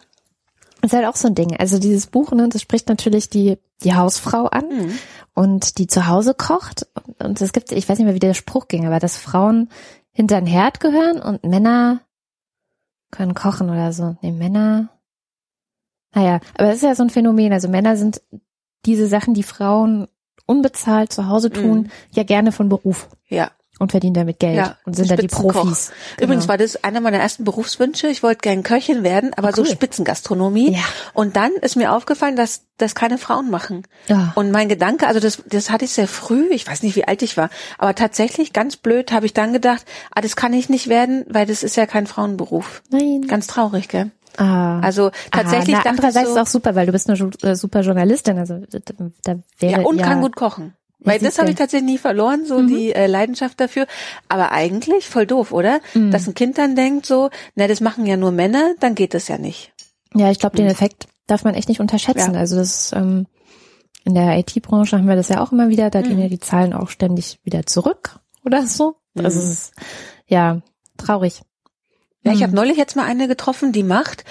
[0.82, 1.56] Das ist halt auch so ein Ding.
[1.58, 5.00] Also dieses Buch, ne, das spricht natürlich die, die Hausfrau an mhm.
[5.34, 6.88] Und die zu Hause kocht.
[7.20, 9.70] Und es gibt, ich weiß nicht mehr, wie der Spruch ging, aber dass Frauen
[10.12, 12.02] hinter den Herd gehören und Männer
[13.12, 14.16] können kochen oder so.
[14.22, 14.90] Nee, Männer.
[16.14, 17.54] Naja, aber das ist ja so ein Phänomen.
[17.54, 18.22] Also Männer sind
[18.86, 20.08] diese Sachen, die Frauen
[20.46, 21.92] unbezahlt zu Hause tun, mhm.
[22.12, 23.10] ja gerne von Beruf.
[23.28, 25.92] Ja und verdienen damit Geld ja, und sind dann die Profis.
[26.18, 26.26] Genau.
[26.26, 28.08] Übrigens war das einer meiner ersten Berufswünsche.
[28.08, 29.66] Ich wollte gern Köchin werden, aber oh, cool.
[29.66, 30.74] so Spitzengastronomie.
[30.74, 30.84] Ja.
[31.14, 33.84] Und dann ist mir aufgefallen, dass das keine Frauen machen.
[34.08, 34.32] Ja.
[34.36, 37.22] Und mein Gedanke, also das, das hatte ich sehr früh, ich weiß nicht, wie alt
[37.24, 40.88] ich war, aber tatsächlich ganz blöd habe ich dann gedacht, ah, das kann ich nicht
[40.88, 42.84] werden, weil das ist ja kein Frauenberuf.
[42.90, 43.26] Nein.
[43.28, 44.12] Ganz traurig, gell?
[44.38, 44.80] Ah.
[44.80, 45.76] Also tatsächlich.
[45.78, 48.62] Ah, na, andererseits so, ist auch super, weil du bist eine äh, super Journalistin, also
[49.24, 50.74] da wäre ja und ja, kann gut kochen.
[51.04, 52.68] Weil das habe ich tatsächlich nie verloren, so mhm.
[52.68, 53.88] die äh, Leidenschaft dafür.
[54.30, 55.80] Aber eigentlich voll doof, oder?
[55.94, 56.12] Mhm.
[56.12, 59.28] Dass ein Kind dann denkt so, na, das machen ja nur Männer, dann geht das
[59.28, 59.74] ja nicht.
[60.16, 60.72] Ja, ich glaube, den mhm.
[60.72, 62.34] Effekt darf man echt nicht unterschätzen.
[62.34, 62.40] Ja.
[62.40, 63.28] Also das ähm,
[64.06, 66.04] in der IT-Branche haben wir das ja auch immer wieder, da mhm.
[66.04, 68.96] gehen ja die Zahlen auch ständig wieder zurück oder so.
[69.16, 69.46] Also mhm.
[69.46, 69.74] es ist
[70.28, 70.62] ja
[70.98, 71.42] traurig.
[72.26, 72.56] Ja, ich habe mhm.
[72.56, 74.24] neulich jetzt mal eine getroffen, die macht,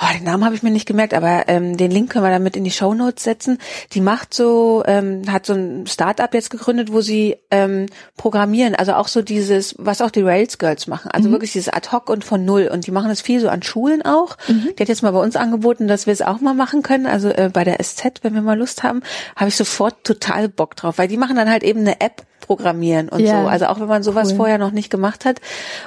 [0.00, 2.56] oh, den Namen habe ich mir nicht gemerkt, aber ähm, den Link können wir damit
[2.56, 3.58] in die Show Notes setzen.
[3.92, 8.94] Die macht so, ähm, hat so ein Startup jetzt gegründet, wo sie ähm, programmieren, also
[8.94, 11.32] auch so dieses, was auch die Rails Girls machen, also mhm.
[11.32, 12.68] wirklich dieses Ad hoc und von null.
[12.72, 14.36] Und die machen das viel so an Schulen auch.
[14.48, 14.70] Mhm.
[14.76, 17.28] Die hat jetzt mal bei uns angeboten, dass wir es auch mal machen können, also
[17.28, 19.00] äh, bei der SZ, wenn wir mal Lust haben,
[19.36, 23.08] habe ich sofort total Bock drauf, weil die machen dann halt eben eine App programmieren
[23.08, 23.42] und ja.
[23.42, 23.48] so.
[23.48, 24.36] Also auch wenn man sowas cool.
[24.36, 25.40] vorher noch nicht gemacht hat.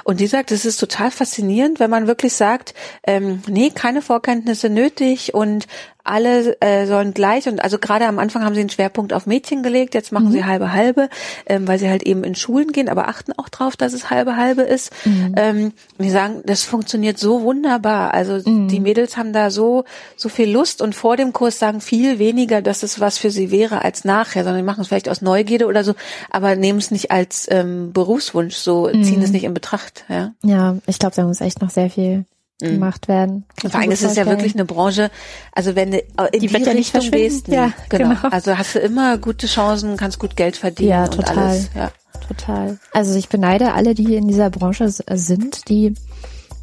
[0.04, 2.74] Und die sagt, es ist total faszinierend, wenn man wirklich sagt,
[3.06, 5.66] ähm, nee, keine Vorkenntnisse nötig und
[6.04, 9.62] alle äh, sollen gleich und also gerade am Anfang haben sie einen Schwerpunkt auf Mädchen
[9.62, 10.32] gelegt, jetzt machen mhm.
[10.32, 11.08] sie halbe halbe,
[11.46, 14.36] ähm, weil sie halt eben in Schulen gehen, aber achten auch drauf, dass es halbe
[14.36, 14.90] halbe ist.
[15.04, 15.34] Mhm.
[15.36, 18.14] Ähm, die sagen, das funktioniert so wunderbar.
[18.14, 18.68] Also mhm.
[18.68, 19.84] die Mädels haben da so
[20.16, 23.50] so viel Lust und vor dem Kurs sagen viel weniger, dass es was für sie
[23.50, 25.94] wäre als nachher, sondern die machen es vielleicht aus Neugierde oder so,
[26.30, 29.32] aber nehmen es nicht als ähm, Berufswunsch, so ziehen es mhm.
[29.32, 30.04] nicht in Betracht.
[30.08, 32.24] Ja, ja ich glaube, da muss echt noch sehr viel.
[32.70, 33.44] Gemacht werden.
[33.60, 35.10] Vor allem ist es ja wirklich eine Branche,
[35.52, 35.98] also wenn du
[36.32, 38.10] in die, die Richtung gehst, ja, genau.
[38.10, 38.28] genau.
[38.30, 40.90] Also hast du immer gute Chancen, kannst gut Geld verdienen.
[40.90, 41.38] Ja, total.
[41.38, 41.90] Alles, ja.
[42.26, 42.78] Total.
[42.92, 45.94] Also ich beneide alle, die in dieser Branche sind, die,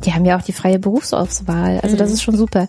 [0.05, 1.79] die haben ja auch die freie Berufsauswahl.
[1.81, 1.99] Also mhm.
[1.99, 2.67] das ist schon super.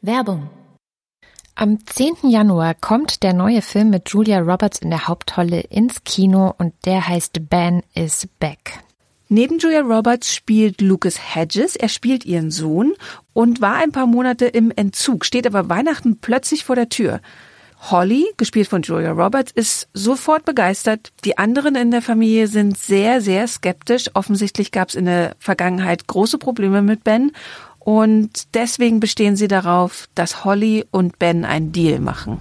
[0.00, 0.50] Werbung
[1.54, 2.30] am 10.
[2.30, 7.06] Januar kommt der neue Film mit Julia Roberts in der Hauptrolle ins Kino und der
[7.06, 8.80] heißt Ben is Back.
[9.28, 11.76] Neben Julia Roberts spielt Lucas Hedges.
[11.76, 12.94] Er spielt ihren Sohn
[13.32, 17.20] und war ein paar Monate im Entzug, steht aber Weihnachten plötzlich vor der Tür.
[17.90, 21.12] Holly, gespielt von Julia Roberts, ist sofort begeistert.
[21.24, 24.10] Die anderen in der Familie sind sehr, sehr skeptisch.
[24.14, 27.32] Offensichtlich gab es in der Vergangenheit große Probleme mit Ben
[27.84, 32.38] und deswegen bestehen sie darauf, dass Holly und Ben einen Deal machen.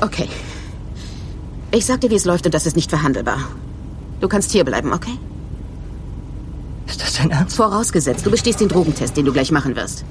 [0.00, 0.28] Okay.
[1.72, 3.48] Ich sag dir, wie es läuft und das ist nicht verhandelbar.
[4.20, 5.18] Du kannst hier bleiben, okay?
[6.86, 7.56] Ist das dein Ernst?
[7.56, 10.04] Vorausgesetzt, du bestehst den Drogentest, den du gleich machen wirst.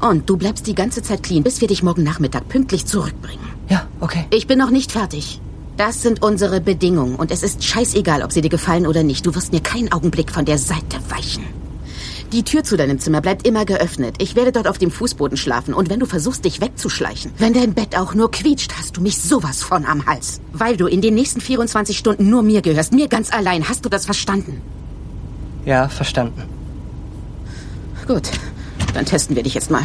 [0.00, 3.44] Und du bleibst die ganze Zeit clean, bis wir dich morgen Nachmittag pünktlich zurückbringen.
[3.68, 4.26] Ja, okay.
[4.30, 5.40] Ich bin noch nicht fertig.
[5.76, 9.24] Das sind unsere Bedingungen und es ist scheißegal, ob sie dir gefallen oder nicht.
[9.24, 11.44] Du wirst mir keinen Augenblick von der Seite weichen.
[12.32, 14.16] Die Tür zu deinem Zimmer bleibt immer geöffnet.
[14.18, 17.74] Ich werde dort auf dem Fußboden schlafen und wenn du versuchst, dich wegzuschleichen, wenn dein
[17.74, 20.40] Bett auch nur quietscht, hast du mich sowas von am Hals.
[20.52, 23.68] Weil du in den nächsten 24 Stunden nur mir gehörst, mir ganz allein.
[23.68, 24.62] Hast du das verstanden?
[25.66, 26.42] Ja, verstanden.
[28.06, 28.30] Gut,
[28.94, 29.82] dann testen wir dich jetzt mal.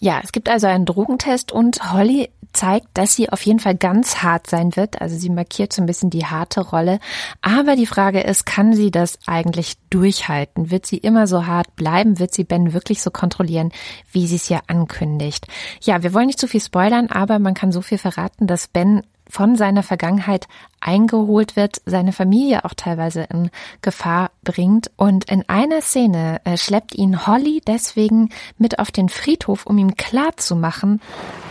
[0.00, 4.22] Ja, es gibt also einen Drogentest und Holly zeigt, dass sie auf jeden Fall ganz
[4.22, 5.00] hart sein wird.
[5.00, 6.98] Also sie markiert so ein bisschen die harte Rolle.
[7.42, 10.70] Aber die Frage ist, kann sie das eigentlich durchhalten?
[10.70, 12.18] Wird sie immer so hart bleiben?
[12.18, 13.72] Wird sie Ben wirklich so kontrollieren,
[14.12, 15.46] wie sie es ja ankündigt?
[15.82, 19.02] Ja, wir wollen nicht zu viel spoilern, aber man kann so viel verraten, dass Ben
[19.28, 20.46] von seiner Vergangenheit
[20.80, 23.50] eingeholt wird, seine Familie auch teilweise in
[23.82, 24.90] Gefahr bringt.
[24.96, 29.96] Und in einer Szene äh, schleppt ihn Holly deswegen mit auf den Friedhof, um ihm
[29.96, 31.00] klarzumachen,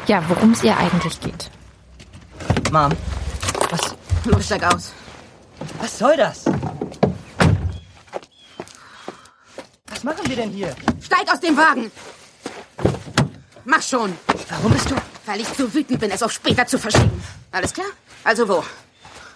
[0.07, 1.49] ja, worum es ihr eigentlich geht.
[2.71, 2.91] Mom,
[3.69, 3.95] was?
[4.25, 4.93] Los, steig aus.
[5.79, 6.45] Was soll das?
[9.87, 10.75] Was machen wir denn hier?
[11.01, 11.91] Steig aus dem Wagen!
[13.69, 14.13] Mach schon!
[14.49, 14.95] Warum bist du?
[15.25, 17.21] Weil ich zu wütend bin, es auf später zu verschieben.
[17.51, 17.88] Alles klar?
[18.23, 18.63] Also wo?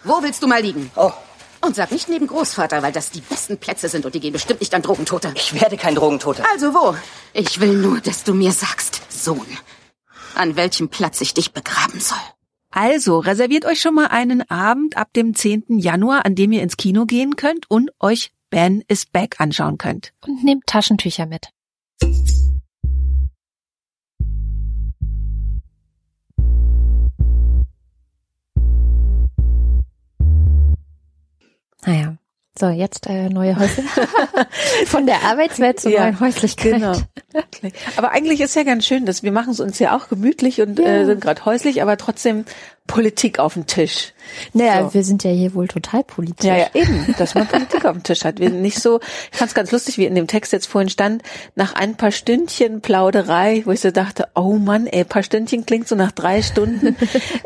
[0.06, 0.90] Wo willst du mal liegen?
[0.96, 1.12] Oh,
[1.60, 4.62] Und sag nicht neben Großvater, weil das die besten Plätze sind und die gehen bestimmt
[4.62, 5.34] nicht an Drogentote.
[5.36, 6.46] Ich werde kein Drogentoter.
[6.50, 6.96] Also wo?
[7.34, 9.46] Ich will nur, dass du mir sagst, Sohn,
[10.36, 12.18] an welchem Platz ich dich begraben soll.
[12.74, 15.78] Also, reserviert euch schon mal einen Abend ab dem 10.
[15.78, 20.14] Januar, an dem ihr ins Kino gehen könnt und euch Ben is Back anschauen könnt.
[20.26, 21.50] Und nehmt Taschentücher mit.
[31.86, 32.16] Naja,
[32.58, 33.84] so, jetzt äh, neue Häusle.
[34.86, 36.74] Von der Arbeitswelt zur ja, neuen Häuslichkeit.
[36.74, 36.98] Genau.
[37.96, 40.78] Aber eigentlich ist ja ganz schön, dass wir machen es uns ja auch gemütlich und
[40.78, 40.86] ja.
[40.86, 42.44] äh, sind gerade häuslich, aber trotzdem
[42.88, 44.14] Politik auf dem Tisch.
[44.54, 44.94] Naja, so.
[44.94, 46.46] wir sind ja hier wohl total politisch.
[46.46, 48.40] Ja, ja, eben, dass man Politik auf dem Tisch hat.
[48.40, 49.00] Wir sind nicht so,
[49.32, 51.24] ich fand es ganz lustig, wie in dem Text jetzt vorhin stand,
[51.56, 55.88] nach ein paar Stündchen Plauderei, wo ich so dachte, oh Mann, ey, paar Stündchen klingt
[55.88, 56.98] so nach drei Stunden.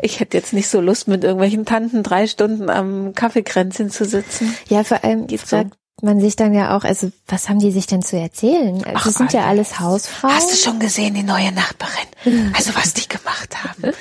[0.02, 4.54] ich hätte jetzt nicht so Lust, mit irgendwelchen Tanten drei Stunden am Kaffeekränzchen zu sitzen.
[4.68, 5.64] Ja, vor allem, Geht so
[6.02, 8.76] man sich dann ja auch, also was haben die sich denn zu erzählen?
[8.84, 9.32] Also, Ach, das sind alles.
[9.32, 10.34] ja alles Hausfrauen.
[10.34, 12.52] Hast du schon gesehen, die neue Nachbarin?
[12.54, 13.94] Also was die gemacht haben.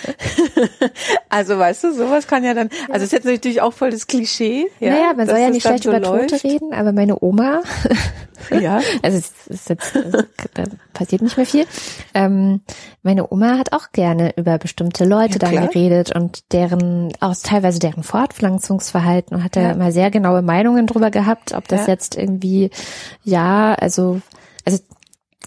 [1.30, 4.68] also weißt du, sowas kann ja dann, also ist jetzt natürlich auch voll das Klischee.
[4.80, 6.32] Ja, naja, man soll ja nicht schlecht so über läuft.
[6.32, 7.62] Tote reden, aber meine Oma,
[8.52, 9.96] ja, also es ist jetzt,
[10.54, 10.64] da
[10.96, 11.68] passiert nicht mehr viel.
[12.16, 12.62] Ähm,
[13.04, 17.78] meine Oma hat auch gerne über bestimmte Leute ja, dann geredet und deren, auch teilweise
[17.78, 19.72] deren Fortpflanzungsverhalten und hat da ja.
[19.72, 21.94] immer sehr genaue Meinungen drüber gehabt, ob das ja.
[21.94, 22.72] jetzt irgendwie,
[23.24, 24.22] ja, also,
[24.66, 24.80] also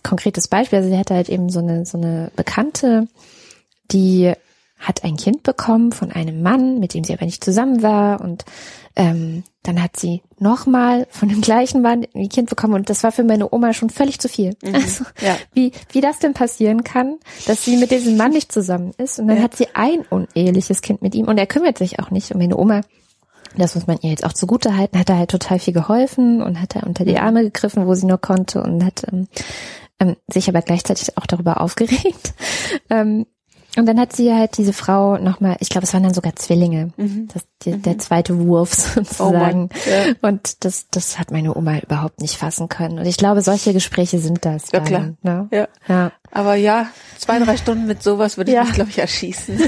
[0.04, 3.08] konkretes Beispiel, also sie hatte halt eben so eine, so eine Bekannte,
[3.90, 4.32] die
[4.78, 8.44] hat ein Kind bekommen von einem Mann, mit dem sie aber nicht zusammen war und
[8.96, 13.12] ähm, dann hat sie nochmal von dem gleichen Mann ein Kind bekommen und das war
[13.12, 14.56] für meine Oma schon völlig zu viel.
[14.62, 15.36] Mhm, also, ja.
[15.52, 19.28] wie, wie das denn passieren kann, dass sie mit diesem Mann nicht zusammen ist und
[19.28, 19.42] dann ja.
[19.42, 22.56] hat sie ein uneheliches Kind mit ihm und er kümmert sich auch nicht um meine
[22.56, 22.82] Oma
[23.56, 26.60] das muss man ihr jetzt auch zugute halten, hat er halt total viel geholfen und
[26.60, 27.18] hat er unter die mhm.
[27.18, 29.26] Arme gegriffen, wo sie nur konnte und hat ähm,
[30.00, 32.34] ähm, sich aber gleichzeitig auch darüber aufgeregt.
[32.90, 33.26] ähm,
[33.78, 36.90] und dann hat sie halt diese Frau nochmal, ich glaube, es waren dann sogar Zwillinge,
[36.96, 37.28] mhm.
[37.32, 37.82] das, die, mhm.
[37.82, 39.70] der zweite Wurf sozusagen.
[39.72, 40.14] Oh ja.
[40.20, 42.98] Und das, das hat meine Oma überhaupt nicht fassen können.
[42.98, 44.72] Und ich glaube, solche Gespräche sind das.
[44.72, 45.10] Ja, dann, klar.
[45.22, 45.48] Ne?
[45.52, 45.68] Ja.
[45.88, 46.12] ja.
[46.32, 46.88] Aber ja,
[47.18, 48.64] zwei, drei Stunden mit sowas würde ich ja.
[48.64, 49.58] mich, glaube ich, erschießen.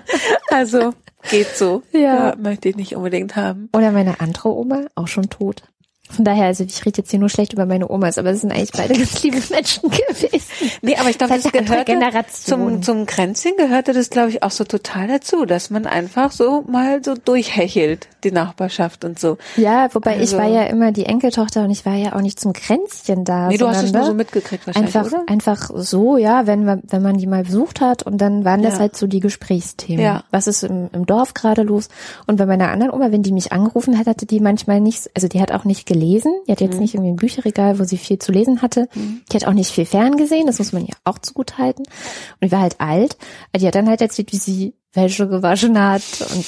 [0.50, 0.94] also
[1.30, 1.82] geht so.
[1.92, 2.00] Ja.
[2.00, 2.36] ja.
[2.36, 3.68] Möchte ich nicht unbedingt haben.
[3.74, 5.62] Oder meine andere Oma, auch schon tot.
[6.10, 8.52] Von daher, also ich rede jetzt hier nur schlecht über meine Omas, aber es sind
[8.52, 10.70] eigentlich beide ganz liebe Menschen gewesen.
[10.82, 11.98] Nee, aber ich glaube, das, das gehörte
[12.32, 16.64] zum, zum Kränzchen gehörte das, glaube ich, auch so total dazu, dass man einfach so
[16.66, 19.38] mal so durchhechelt, die Nachbarschaft und so.
[19.56, 22.40] Ja, wobei also, ich war ja immer die Enkeltochter und ich war ja auch nicht
[22.40, 23.48] zum Kränzchen da.
[23.48, 25.24] Nee, du hast es nur so mitgekriegt wahrscheinlich, einfach, oder?
[25.26, 28.74] Einfach so, ja, wenn man, wenn man die mal besucht hat und dann waren das
[28.74, 28.80] ja.
[28.80, 30.04] halt so die Gesprächsthemen.
[30.04, 30.24] Ja.
[30.30, 31.88] Was ist im, im Dorf gerade los?
[32.26, 35.28] Und bei meiner anderen Oma, wenn die mich angerufen hat, hatte die manchmal nichts, also
[35.28, 36.32] die hat auch nicht gelesen.
[36.46, 36.80] Die hat jetzt mhm.
[36.80, 38.88] nicht irgendwie ein Bücherregal, wo sie viel zu lesen hatte.
[38.94, 39.22] Mhm.
[39.30, 41.82] Die hat auch nicht viel fern gesehen, das muss man ihr auch zugute halten.
[41.82, 43.16] Und die war halt alt.
[43.56, 46.02] Die hat dann halt erzählt, wie sie Wäsche gewaschen hat
[46.34, 46.46] und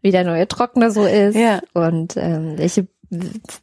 [0.00, 1.60] wie der neue Trockner so ist ja.
[1.74, 2.86] und ähm, welche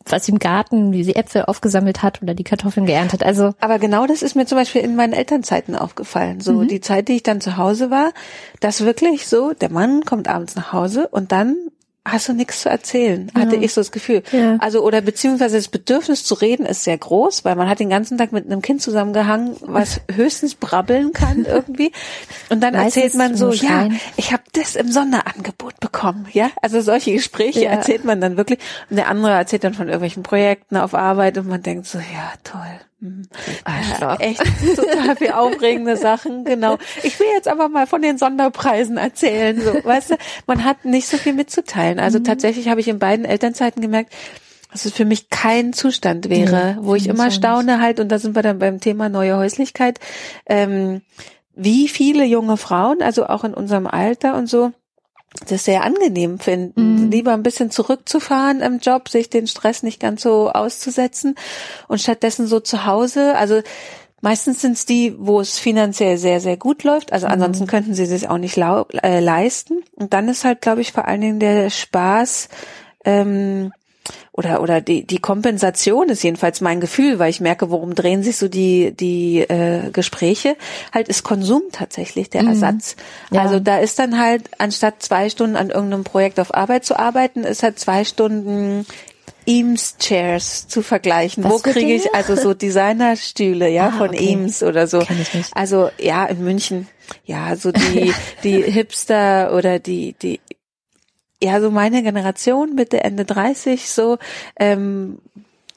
[0.06, 3.24] was im Garten, wie sie Äpfel aufgesammelt hat oder die Kartoffeln geerntet.
[3.24, 6.40] Also aber genau das ist mir zum Beispiel in meinen Elternzeiten aufgefallen.
[6.40, 6.68] So mhm.
[6.68, 8.12] die Zeit, die ich dann zu Hause war,
[8.60, 11.56] dass wirklich so der Mann kommt abends nach Hause und dann
[12.12, 13.62] hast du nichts zu erzählen, hatte ja.
[13.62, 14.24] ich so das Gefühl.
[14.32, 14.58] Ja.
[14.60, 18.18] Also oder beziehungsweise das Bedürfnis zu reden ist sehr groß, weil man hat den ganzen
[18.18, 21.92] Tag mit einem Kind zusammengehangen, was höchstens brabbeln kann irgendwie.
[22.50, 26.50] Und dann Meistens erzählt man so, ja, ich habe das im Sonderangebot bekommen, ja.
[26.62, 27.72] Also solche Gespräche ja.
[27.72, 28.60] erzählt man dann wirklich.
[28.90, 32.34] Und der andere erzählt dann von irgendwelchen Projekten auf Arbeit und man denkt so, ja
[32.44, 32.80] toll.
[33.02, 34.44] Ja, echt
[34.76, 36.78] total viel aufregende Sachen, genau.
[37.04, 40.16] Ich will jetzt aber mal von den Sonderpreisen erzählen, so, weißt du,
[40.48, 42.00] man hat nicht so viel mitzuteilen.
[42.00, 42.26] Also mhm.
[42.26, 44.14] tatsächlich habe ich in beiden Elternzeiten gemerkt,
[44.72, 46.86] dass es für mich kein Zustand wäre, mhm.
[46.86, 50.00] wo ich immer staune halt, und da sind wir dann beim Thema neue Häuslichkeit,
[50.46, 51.02] ähm,
[51.56, 54.72] wie viele junge Frauen, also auch in unserem Alter und so,
[55.48, 57.12] das sehr angenehm finden, mhm.
[57.12, 61.36] lieber ein bisschen zurückzufahren im Job, sich den Stress nicht ganz so auszusetzen
[61.88, 63.62] und stattdessen so zu Hause, also
[64.22, 67.14] Meistens sind es die, wo es finanziell sehr, sehr gut läuft.
[67.14, 67.34] Also mhm.
[67.34, 69.84] ansonsten könnten sie sich auch nicht äh, leisten.
[69.96, 72.50] Und dann ist halt, glaube ich, vor allen Dingen der Spaß,
[73.06, 73.72] ähm,
[74.32, 78.38] oder oder die die Kompensation ist jedenfalls mein Gefühl, weil ich merke, worum drehen sich
[78.38, 80.56] so die die äh, Gespräche,
[80.94, 82.50] halt ist Konsum tatsächlich der mhm.
[82.50, 82.96] Ersatz.
[83.32, 83.42] Ja.
[83.42, 87.44] Also da ist dann halt anstatt zwei Stunden an irgendeinem Projekt auf Arbeit zu arbeiten,
[87.44, 88.86] ist halt zwei Stunden
[89.50, 91.44] Eames Chairs zu vergleichen.
[91.44, 94.32] Was Wo kriege ich also so Designerstühle, ja, ah, von okay.
[94.32, 95.04] Eames oder so.
[95.54, 96.88] Also ja, in München.
[97.26, 100.40] Ja, so die die Hipster oder die die
[101.42, 104.18] ja, so meine Generation, Mitte, Ende 30, so,
[104.58, 105.20] ähm,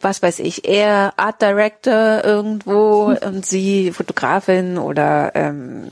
[0.01, 5.88] was weiß ich, er Art Director irgendwo und sie Fotografin oder ähm,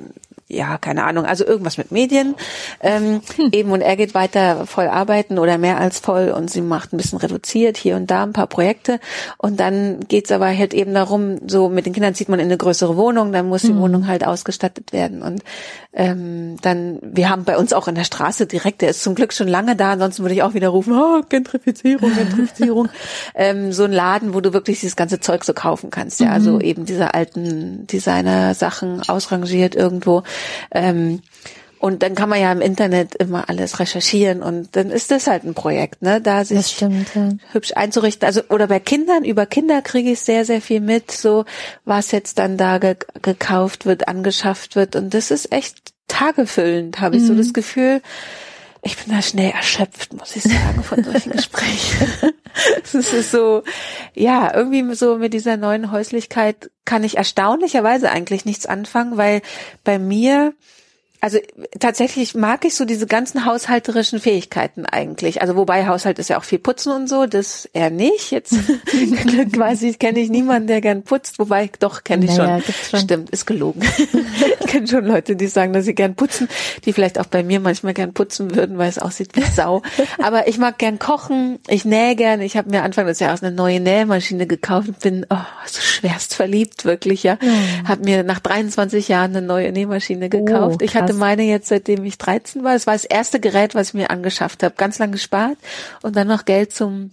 [0.50, 2.34] ja, keine Ahnung, also irgendwas mit Medien.
[2.80, 3.48] Ähm, hm.
[3.52, 6.96] eben und er geht weiter voll arbeiten oder mehr als voll und sie macht ein
[6.96, 9.00] bisschen reduziert hier und da ein paar Projekte.
[9.38, 12.56] Und dann geht's aber halt eben darum, so mit den Kindern zieht man in eine
[12.56, 13.80] größere Wohnung, dann muss die mhm.
[13.80, 15.22] Wohnung halt ausgestattet werden.
[15.22, 15.42] Und
[15.92, 19.32] ähm, dann, wir haben bei uns auch in der Straße direkt, der ist zum Glück
[19.32, 22.88] schon lange da, ansonsten würde ich auch wieder rufen, oh, Gentrifizierung, Gentrifizierung,
[23.34, 26.50] ähm, so ein Laden, wo du wirklich dieses ganze Zeug so kaufen kannst, ja, also
[26.50, 26.56] mhm.
[26.56, 30.22] also eben diese alten Designer-Sachen ausrangiert irgendwo
[30.70, 31.22] ähm,
[31.80, 35.44] und dann kann man ja im Internet immer alles recherchieren und dann ist das halt
[35.44, 36.20] ein Projekt, ne?
[36.20, 37.30] Da sich stimmt, ja.
[37.52, 38.26] hübsch einzurichten.
[38.26, 41.46] Also oder bei Kindern, über Kinder kriege ich sehr, sehr viel mit, so
[41.86, 44.94] was jetzt dann da ge gekauft wird, angeschafft wird.
[44.94, 47.26] Und das ist echt tagefüllend, habe ich mhm.
[47.28, 48.02] so das Gefühl.
[48.82, 52.08] Ich bin da schnell erschöpft, muss ich sagen, von solchen Gesprächen.
[52.82, 53.62] Es ist so,
[54.12, 59.40] ja, irgendwie so mit dieser neuen Häuslichkeit kann ich erstaunlicherweise eigentlich nichts anfangen, weil
[59.84, 60.52] bei mir
[61.20, 61.38] also
[61.78, 65.42] tatsächlich mag ich so diese ganzen haushalterischen Fähigkeiten eigentlich.
[65.42, 68.30] Also wobei Haushalt ist ja auch viel Putzen und so, das eher nicht.
[68.30, 68.54] Jetzt
[69.52, 72.74] quasi kenne ich niemanden, der gern putzt, wobei doch kenne ich naja, schon.
[72.74, 73.00] schon.
[73.00, 73.82] Stimmt, ist gelogen.
[74.60, 76.48] ich kenne schon Leute, die sagen, dass sie gern putzen,
[76.86, 79.82] die vielleicht auch bei mir manchmal gern putzen würden, weil es aussieht wie Sau.
[80.22, 82.40] Aber ich mag gern kochen, ich nähe gern.
[82.40, 86.34] Ich habe mir Anfang des Jahres eine neue Nähmaschine gekauft und bin oh, so schwerst
[86.34, 87.34] verliebt, wirklich ja.
[87.34, 87.88] Mhm.
[87.88, 90.78] Habe mir nach 23 Jahren eine neue Nähmaschine gekauft.
[90.80, 92.74] Oh, ich hatte hatte meine jetzt, seitdem ich 13 war.
[92.74, 94.74] Es war das erste Gerät, was ich mir angeschafft habe.
[94.76, 95.58] Ganz lang gespart
[96.02, 97.10] und dann noch Geld zum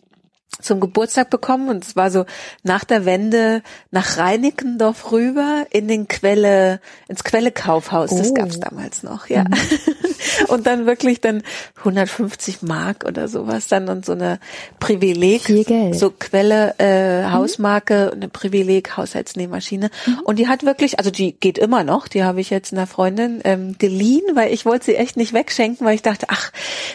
[0.62, 2.26] zum Geburtstag bekommen und es war so
[2.64, 8.12] nach der Wende nach Reinickendorf rüber in den Quelle, ins Quelle-Kaufhaus.
[8.12, 8.18] Oh.
[8.18, 9.44] Das gab's damals noch, ja.
[9.44, 9.56] Mhm.
[10.48, 11.44] und dann wirklich dann
[11.78, 14.40] 150 Mark oder sowas dann und so eine
[14.80, 15.44] Privileg,
[15.94, 17.34] so Quelle, äh, mhm.
[17.34, 19.90] Hausmarke, eine Privileg Haushaltsnähmaschine.
[20.06, 20.20] Mhm.
[20.24, 23.42] Und die hat wirklich, also die geht immer noch, die habe ich jetzt einer Freundin
[23.44, 26.52] ähm, geliehen, weil ich wollte sie echt nicht wegschenken, weil ich dachte, ach,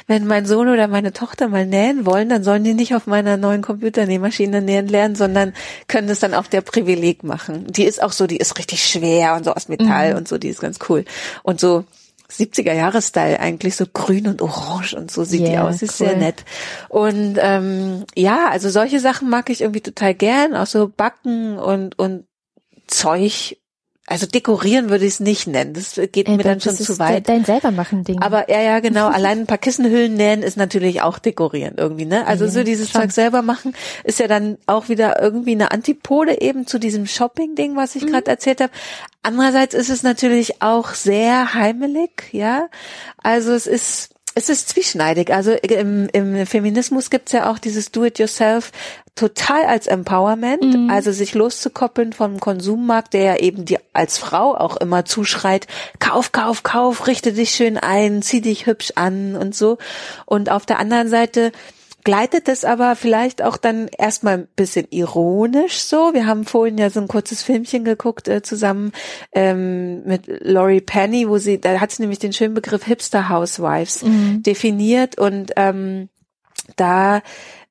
[0.09, 3.37] wenn mein Sohn oder meine Tochter mal nähen wollen, dann sollen die nicht auf meiner
[3.43, 5.53] neuen Computernähmaschine nähen lernen, sondern
[5.89, 7.67] können es dann auf der Privileg machen.
[7.71, 10.19] Die ist auch so, die ist richtig schwer und so aus Metall mhm.
[10.19, 11.05] und so, die ist ganz cool.
[11.43, 11.85] Und so
[12.31, 16.01] 70er Jahre Style eigentlich so grün und orange und so sieht yeah, die aus, ist
[16.01, 16.09] cool.
[16.09, 16.45] sehr nett.
[16.89, 21.99] Und ähm, ja, also solche Sachen mag ich irgendwie total gern, auch so Backen und
[21.99, 22.25] und
[22.87, 23.59] Zeug
[24.07, 25.75] also dekorieren würde ich es nicht nennen.
[25.75, 27.29] Das geht Ey, mir dann schon zu weit.
[27.29, 28.21] Dein selber machen Ding.
[28.21, 29.07] Aber ja, ja, genau.
[29.13, 32.27] Allein ein paar Kissenhüllen nähen ist natürlich auch dekorieren irgendwie, ne?
[32.27, 33.03] Also ja, so dieses schon.
[33.03, 37.77] Zeug selber machen ist ja dann auch wieder irgendwie eine Antipode eben zu diesem Shopping-Ding,
[37.77, 38.09] was ich mhm.
[38.09, 38.73] gerade erzählt habe.
[39.23, 42.69] Andererseits ist es natürlich auch sehr heimelig, ja.
[43.23, 45.33] Also es ist es ist zwieschneidig.
[45.33, 48.73] Also im, im Feminismus gibt's ja auch dieses Do-it-yourself
[49.15, 50.91] total als Empowerment, mhm.
[50.91, 55.67] also sich loszukoppeln vom Konsummarkt, der ja eben dir als Frau auch immer zuschreit,
[55.99, 59.79] kauf, kauf, kauf, richte dich schön ein, zieh dich hübsch an und so.
[60.25, 61.53] Und auf der anderen Seite
[62.05, 66.15] gleitet es aber vielleicht auch dann erstmal ein bisschen ironisch so.
[66.15, 68.93] Wir haben vorhin ja so ein kurzes Filmchen geguckt äh, zusammen
[69.33, 74.03] ähm, mit Laurie Penny, wo sie, da hat sie nämlich den schönen Begriff Hipster Housewives
[74.03, 74.43] mhm.
[74.43, 76.09] definiert und ähm,
[76.77, 77.23] da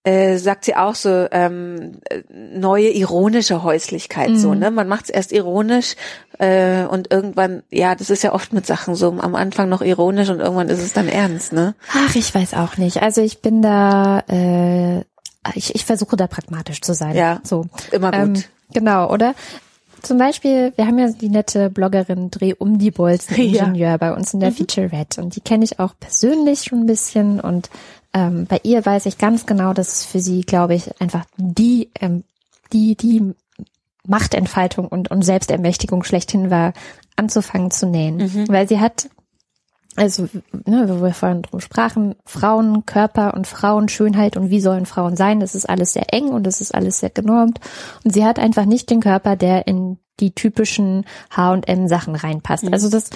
[0.04, 2.00] äh, sagt sie auch so ähm,
[2.32, 4.38] neue ironische Häuslichkeit mhm.
[4.38, 4.72] so ne?
[4.72, 5.96] Man macht es erst ironisch
[6.40, 10.30] äh, und irgendwann ja das ist ja oft mit Sachen so am Anfang noch ironisch
[10.30, 11.76] und irgendwann ist es dann ernst ne?
[11.94, 13.02] Ach ich weiß auch nicht.
[13.02, 15.02] Also ich bin da äh,
[15.56, 17.16] ich, ich versuche da pragmatisch zu sein.
[17.16, 17.66] Ja so.
[17.92, 18.20] immer gut.
[18.20, 19.36] Ähm, genau oder
[20.02, 23.98] zum Beispiel, wir haben ja die nette Bloggerin Dreh um die Bolzen Ingenieur ja.
[23.98, 24.56] bei uns in der mhm.
[24.56, 27.70] Featurette und die kenne ich auch persönlich schon ein bisschen und
[28.14, 31.90] ähm, bei ihr weiß ich ganz genau, dass es für sie, glaube ich, einfach die,
[32.00, 32.24] ähm,
[32.74, 33.34] die, die
[34.06, 36.74] Machtentfaltung und, und Selbstermächtigung schlechthin war,
[37.16, 38.18] anzufangen zu nähen.
[38.18, 38.48] Mhm.
[38.50, 39.10] Weil sie hat,
[39.98, 40.30] also,
[40.66, 45.42] ne, wo wir vorhin drum sprachen, Frauen, Körper und Frauenschönheit und wie sollen Frauen sein,
[45.42, 47.60] das ist alles sehr eng und das ist alles sehr genormt.
[48.04, 52.66] Und sie hat einfach nicht den Körper, der in die typischen H&M Sachen reinpasst.
[52.66, 52.74] Mhm.
[52.74, 53.10] Also das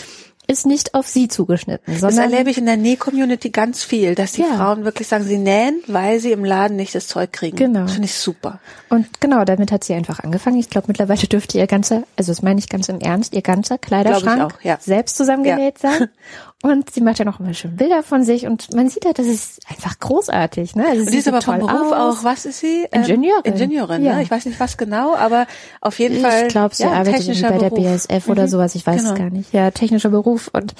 [0.48, 1.98] ist nicht auf sie zugeschnitten.
[1.98, 4.56] Sondern das erlebe ich in der Näh-Community ganz viel, dass die ja.
[4.56, 7.58] Frauen wirklich sagen, sie nähen, weil sie im Laden nicht das Zeug kriegen.
[7.58, 7.82] Genau.
[7.82, 8.60] Das finde ich super.
[8.89, 10.60] Und genau, damit hat sie einfach angefangen.
[10.60, 13.78] Ich glaube, mittlerweile dürfte ihr ganzer, also das meine ich ganz im Ernst, ihr ganzer
[13.78, 14.78] Kleiderschrank auch, ja.
[14.80, 15.91] selbst zusammengenäht ja.
[15.91, 16.10] sein.
[16.66, 19.28] Und sie macht ja noch immer schön Bilder von sich und man sieht ja, das
[19.28, 20.76] ist einfach großartig.
[20.76, 20.84] Ne?
[20.84, 22.18] Also und sie ist aber vom Beruf aus.
[22.18, 22.88] auch, was ist sie?
[22.91, 23.43] Ähm, Ingenieurin.
[23.53, 24.16] Ingenieurin, ja.
[24.16, 24.24] ne?
[24.24, 25.45] Ich weiß nicht was genau, aber
[25.80, 26.47] auf jeden ich Fall.
[26.47, 28.47] Ich glaube, sie ja, arbeitet bei der BSF oder mhm.
[28.47, 29.13] sowas, ich weiß genau.
[29.13, 29.53] es gar nicht.
[29.53, 30.74] Ja, technischer Beruf und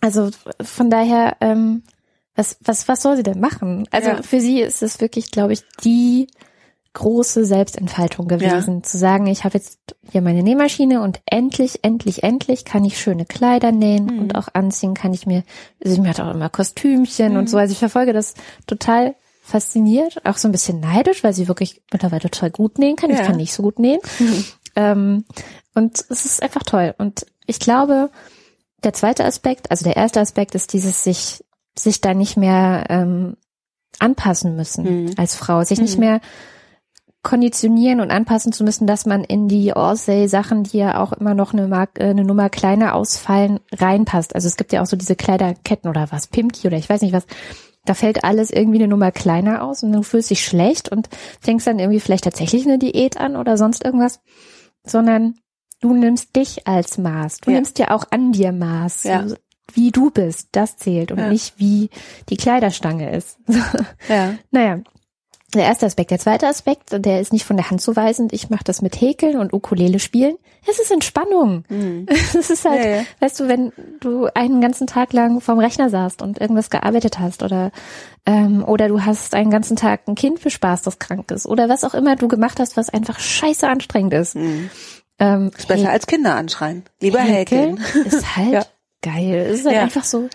[0.00, 0.30] also
[0.62, 1.82] von daher, ähm,
[2.36, 3.88] was, was, was soll sie denn machen?
[3.90, 4.22] Also ja.
[4.22, 6.28] für sie ist es wirklich, glaube ich, die
[6.96, 8.82] große Selbstentfaltung gewesen, ja.
[8.82, 9.78] zu sagen, ich habe jetzt
[10.10, 14.18] hier meine Nähmaschine und endlich, endlich, endlich kann ich schöne Kleider nähen mhm.
[14.18, 15.44] und auch anziehen kann ich mir,
[15.84, 17.38] also ich mir hat auch immer Kostümchen mhm.
[17.38, 18.34] und so, also ich verfolge das
[18.66, 23.10] total fasziniert, auch so ein bisschen neidisch, weil sie wirklich mittlerweile total gut nähen kann.
[23.10, 23.20] Ja.
[23.20, 24.00] Ich kann nicht so gut nähen.
[24.18, 24.44] Mhm.
[24.78, 25.24] Ähm,
[25.74, 26.94] und es ist einfach toll.
[26.98, 28.10] Und ich glaube,
[28.84, 31.42] der zweite Aspekt, also der erste Aspekt ist dieses sich,
[31.74, 33.38] sich da nicht mehr ähm,
[33.98, 35.14] anpassen müssen mhm.
[35.16, 36.00] als Frau, sich nicht mhm.
[36.00, 36.20] mehr
[37.26, 41.52] konditionieren und anpassen zu müssen, dass man in die Orsay-Sachen, die ja auch immer noch
[41.52, 44.36] eine, Mark äh, eine Nummer kleiner ausfallen, reinpasst.
[44.36, 47.12] Also es gibt ja auch so diese Kleiderketten oder was, Pimki oder ich weiß nicht
[47.12, 47.26] was.
[47.84, 51.08] Da fällt alles irgendwie eine Nummer kleiner aus und du fühlst dich schlecht und
[51.40, 54.20] fängst dann irgendwie vielleicht tatsächlich eine Diät an oder sonst irgendwas,
[54.84, 55.34] sondern
[55.80, 57.38] du nimmst dich als Maß.
[57.38, 57.56] Du ja.
[57.56, 59.02] nimmst ja auch an dir Maß.
[59.02, 59.26] Ja.
[59.74, 61.28] Wie du bist, das zählt und ja.
[61.28, 61.90] nicht wie
[62.28, 63.40] die Kleiderstange ist.
[64.08, 64.34] ja.
[64.52, 64.78] Naja,
[65.56, 66.10] der erste Aspekt.
[66.10, 68.32] Der zweite Aspekt, der ist nicht von der Hand zu weisend.
[68.32, 70.36] Ich mache das mit Häkeln und Ukulele spielen.
[70.68, 71.64] Es ist Entspannung.
[71.68, 72.06] Mhm.
[72.34, 73.02] Es ist halt, ja, ja.
[73.20, 77.42] weißt du, wenn du einen ganzen Tag lang vorm Rechner saßt und irgendwas gearbeitet hast
[77.42, 77.70] oder
[78.26, 81.68] ähm, oder du hast einen ganzen Tag ein Kind für Spaß, das krank ist oder
[81.68, 84.34] was auch immer du gemacht hast, was einfach scheiße anstrengend ist.
[84.34, 84.70] Mhm.
[85.18, 86.84] Ähm, ist besser als Kinder anschreien.
[87.00, 87.78] Lieber häkeln.
[87.78, 88.06] häkeln.
[88.06, 88.66] Ist halt ja.
[89.02, 89.48] geil.
[89.50, 90.28] Es ist halt einfach so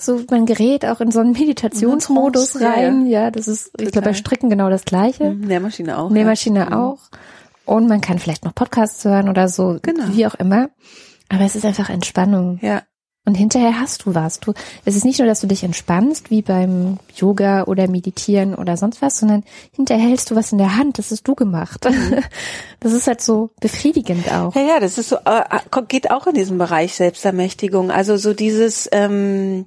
[0.00, 3.06] so, man gerät auch in so einen Meditationsmodus rein.
[3.06, 3.86] Ja, das ist, Total.
[3.86, 5.30] ich glaube, bei Stricken genau das Gleiche.
[5.30, 6.10] Mhm, Nährmaschine auch.
[6.10, 6.66] Nährmaschine ja.
[6.66, 6.72] Mhm.
[6.72, 6.98] auch.
[7.64, 10.04] Und man kann vielleicht noch Podcasts hören oder so, genau.
[10.08, 10.70] wie auch immer.
[11.28, 12.58] Aber es ist einfach Entspannung.
[12.62, 12.82] Ja.
[13.28, 14.40] Und hinterher hast du was.
[14.40, 14.54] Du,
[14.86, 19.02] es ist nicht nur, dass du dich entspannst, wie beim Yoga oder Meditieren oder sonst
[19.02, 20.98] was, sondern hinterher hältst du was in der Hand.
[20.98, 21.84] Das hast du gemacht.
[21.84, 22.22] Mhm.
[22.80, 24.54] Das ist halt so befriedigend auch.
[24.54, 25.42] Ja, ja, das ist so, äh,
[25.88, 27.90] geht auch in diesem Bereich Selbstermächtigung.
[27.90, 29.66] Also so dieses, ähm,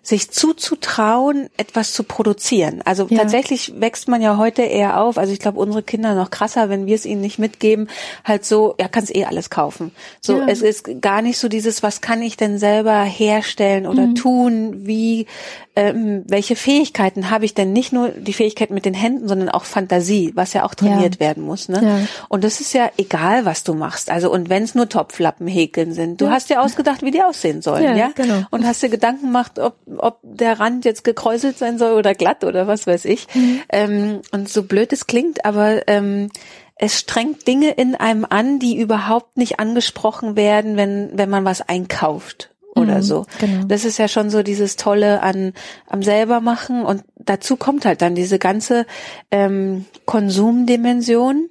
[0.03, 2.81] sich zuzutrauen, etwas zu produzieren.
[2.85, 3.19] Also ja.
[3.19, 5.19] tatsächlich wächst man ja heute eher auf.
[5.19, 7.87] Also ich glaube, unsere Kinder noch krasser, wenn wir es ihnen nicht mitgeben,
[8.23, 9.91] halt so, ja, kannst eh alles kaufen.
[10.19, 10.47] So, ja.
[10.47, 14.15] es ist gar nicht so dieses, was kann ich denn selber herstellen oder mhm.
[14.15, 15.27] tun, wie,
[15.75, 17.71] ähm, welche Fähigkeiten habe ich denn?
[17.71, 21.19] Nicht nur die Fähigkeit mit den Händen, sondern auch Fantasie, was ja auch trainiert ja.
[21.19, 21.69] werden muss.
[21.69, 22.07] Ne?
[22.27, 24.09] Und das ist ja egal, was du machst.
[24.09, 27.61] Also und wenn es nur Topflappen häkeln sind, du hast dir ausgedacht, wie die aussehen
[27.61, 28.11] sollen, ja?
[28.15, 28.41] Genau.
[28.49, 32.43] Und hast dir Gedanken gemacht, ob ob der Rand jetzt gekräuselt sein soll oder glatt
[32.43, 33.27] oder was weiß ich.
[33.33, 33.61] Mhm.
[33.69, 36.29] Ähm, und so blöd es klingt, aber ähm,
[36.75, 41.61] es strengt Dinge in einem an, die überhaupt nicht angesprochen werden, wenn, wenn man was
[41.61, 43.25] einkauft oder mhm, so.
[43.39, 43.65] Genau.
[43.65, 45.53] Das ist ja schon so dieses Tolle an
[45.87, 48.85] am selber machen und dazu kommt halt dann diese ganze
[49.29, 51.49] ähm, Konsumdimension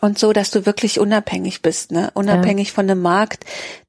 [0.00, 2.10] und so, dass du wirklich unabhängig bist, ne?
[2.14, 2.74] Unabhängig ja.
[2.74, 3.44] von einem Markt,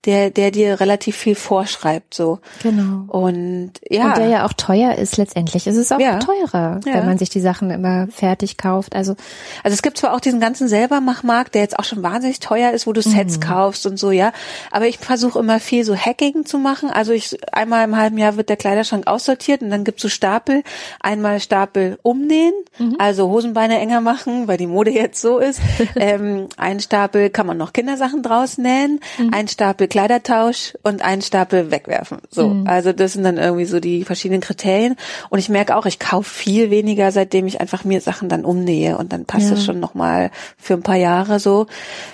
[0.08, 2.40] der, der dir relativ viel vorschreibt, so.
[2.64, 3.04] Genau.
[3.08, 4.08] Und ja.
[4.08, 5.68] Und der ja auch teuer ist letztendlich.
[5.68, 6.20] Es ist auch ja.
[6.20, 6.94] teurer, ja.
[6.94, 8.96] wenn man sich die Sachen immer fertig kauft.
[8.96, 9.18] Also,
[9.64, 12.88] also es gibt zwar auch diesen ganzen Selbermachmarkt, der jetzt auch schon wahnsinnig teuer ist,
[12.88, 13.42] wo du Sets mhm.
[13.42, 14.32] kaufst und so, ja.
[14.72, 16.90] Aber ich versuche immer viel so Hacking zu machen.
[16.90, 20.64] Also ich, einmal im halben Jahr wird der Kleiderschrank aussortiert und dann gibt's so Stapel.
[21.02, 22.96] Einmal Stapel umnähen, mhm.
[22.98, 25.60] also Hosenbeine enger machen, weil die Mode jetzt so ist.
[26.02, 29.34] ähm, ein Stapel kann man noch Kindersachen draus nähen, mhm.
[29.34, 32.20] ein Stapel Kleidertausch und ein Stapel wegwerfen.
[32.30, 32.68] So, mhm.
[32.68, 34.96] also das sind dann irgendwie so die verschiedenen Kriterien.
[35.30, 38.98] Und ich merke auch, ich kaufe viel weniger, seitdem ich einfach mir Sachen dann umnähe
[38.98, 39.66] und dann passt es ja.
[39.66, 41.68] schon noch mal für ein paar Jahre so.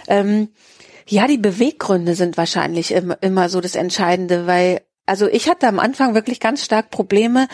[0.08, 0.50] Ähm,
[1.08, 5.80] ja, die Beweggründe sind wahrscheinlich immer, immer so das Entscheidende, weil also ich hatte am
[5.80, 7.48] Anfang wirklich ganz stark Probleme,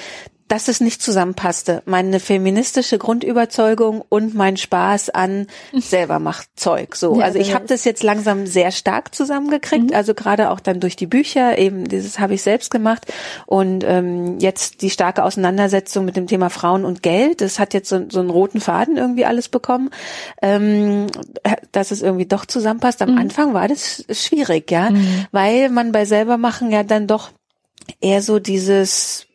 [0.49, 1.83] dass es nicht zusammenpasste.
[1.85, 6.95] Meine feministische Grundüberzeugung und mein Spaß an selber macht Zeug.
[6.95, 9.91] So, also ich habe das jetzt langsam sehr stark zusammengekriegt.
[9.91, 9.95] Mhm.
[9.95, 11.59] Also gerade auch dann durch die Bücher.
[11.59, 13.05] Eben dieses habe ich selbst gemacht
[13.45, 17.41] und ähm, jetzt die starke Auseinandersetzung mit dem Thema Frauen und Geld.
[17.41, 19.91] Das hat jetzt so, so einen roten Faden irgendwie alles bekommen,
[20.41, 21.07] ähm,
[21.71, 23.03] dass es irgendwie doch zusammenpasst.
[23.03, 23.17] Am mhm.
[23.19, 25.25] Anfang war das schwierig, ja, mhm.
[25.31, 27.29] weil man bei selber machen ja dann doch
[28.01, 29.28] eher so dieses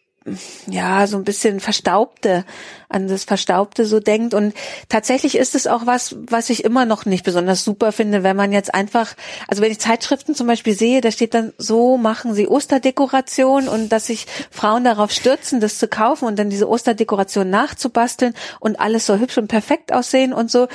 [0.66, 2.44] ja, so ein bisschen verstaubte
[2.88, 4.32] an das Verstaubte so denkt.
[4.32, 4.54] Und
[4.88, 8.52] tatsächlich ist es auch was, was ich immer noch nicht besonders super finde, wenn man
[8.52, 9.14] jetzt einfach,
[9.48, 13.90] also wenn ich Zeitschriften zum Beispiel sehe, da steht dann, so machen sie Osterdekoration und
[13.90, 19.06] dass sich Frauen darauf stürzen, das zu kaufen und dann diese Osterdekoration nachzubasteln und alles
[19.06, 20.68] so hübsch und perfekt aussehen und so,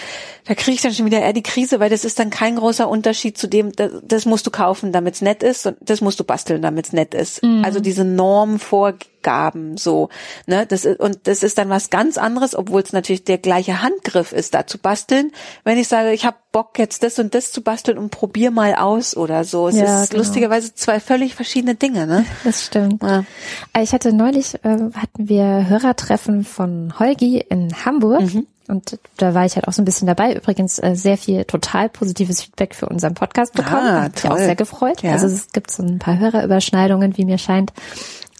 [0.45, 2.87] da kriege ich dann schon wieder eher die Krise, weil das ist dann kein großer
[2.87, 6.23] Unterschied zu dem, das, das musst du kaufen, damit's nett ist und das musst du
[6.23, 7.41] basteln, damit's nett ist.
[7.43, 7.63] Mhm.
[7.63, 10.09] Also diese Norm vor Gaben so
[10.47, 13.81] ne das ist, und das ist dann was ganz anderes obwohl es natürlich der gleiche
[13.81, 15.31] Handgriff ist da zu basteln
[15.63, 18.75] wenn ich sage ich habe Bock jetzt das und das zu basteln und probier mal
[18.75, 20.23] aus oder so es ja, ist genau.
[20.23, 23.23] lustigerweise zwei völlig verschiedene Dinge ne das stimmt ja.
[23.73, 28.47] Äh, ich hatte neulich äh, hatten wir Hörertreffen von Holgi in Hamburg mhm.
[28.69, 30.35] Und da war ich halt auch so ein bisschen dabei.
[30.35, 33.87] Übrigens äh, sehr viel total positives Feedback für unseren Podcast bekommen.
[33.87, 35.01] Ah, Hat mich auch sehr gefreut.
[35.01, 35.13] Ja.
[35.13, 37.73] Also es gibt so ein paar Hörerüberschneidungen, wie mir scheint.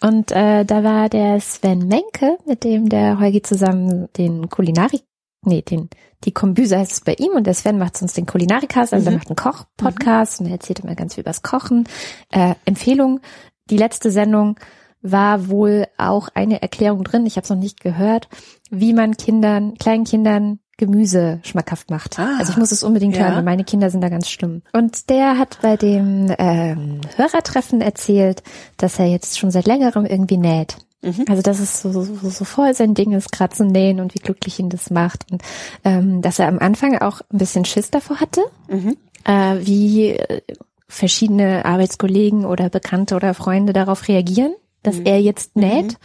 [0.02, 5.04] Und äh, da war der Sven Menke, mit dem der Heugi zusammen den Kulinarik,
[5.44, 5.90] nee, den
[6.26, 9.16] die Kombüse heißt es bei ihm und der Sven macht sonst den Kulinarikast, also mhm.
[9.16, 10.46] er macht einen Koch-Podcast mhm.
[10.46, 11.88] und er erzählt immer ganz viel übers Kochen.
[12.30, 13.22] Äh, Empfehlung,
[13.70, 14.60] die letzte Sendung
[15.02, 18.28] war wohl auch eine Erklärung drin, ich habe es noch nicht gehört,
[18.70, 22.18] wie man Kindern, kleinen Kindern Gemüse schmackhaft macht.
[22.18, 23.26] Ah, also ich muss es unbedingt ja.
[23.26, 24.64] hören, weil meine Kinder sind da ganz schlimm.
[24.74, 28.42] Und der hat bei dem ähm, Hörertreffen erzählt,
[28.78, 30.78] dass er jetzt schon seit längerem irgendwie näht.
[31.02, 31.26] Mhm.
[31.30, 34.60] Also das ist so, so, so voll sein Ding ist, kratzen, nähen und wie glücklich
[34.60, 35.26] ihn das macht.
[35.32, 35.44] Und
[35.84, 38.98] ähm, dass er am Anfang auch ein bisschen Schiss davor hatte, mhm.
[39.26, 40.42] äh, wie äh,
[40.88, 44.54] verschiedene Arbeitskollegen oder Bekannte oder Freunde darauf reagieren,
[44.84, 45.06] dass mhm.
[45.06, 45.98] er jetzt näht.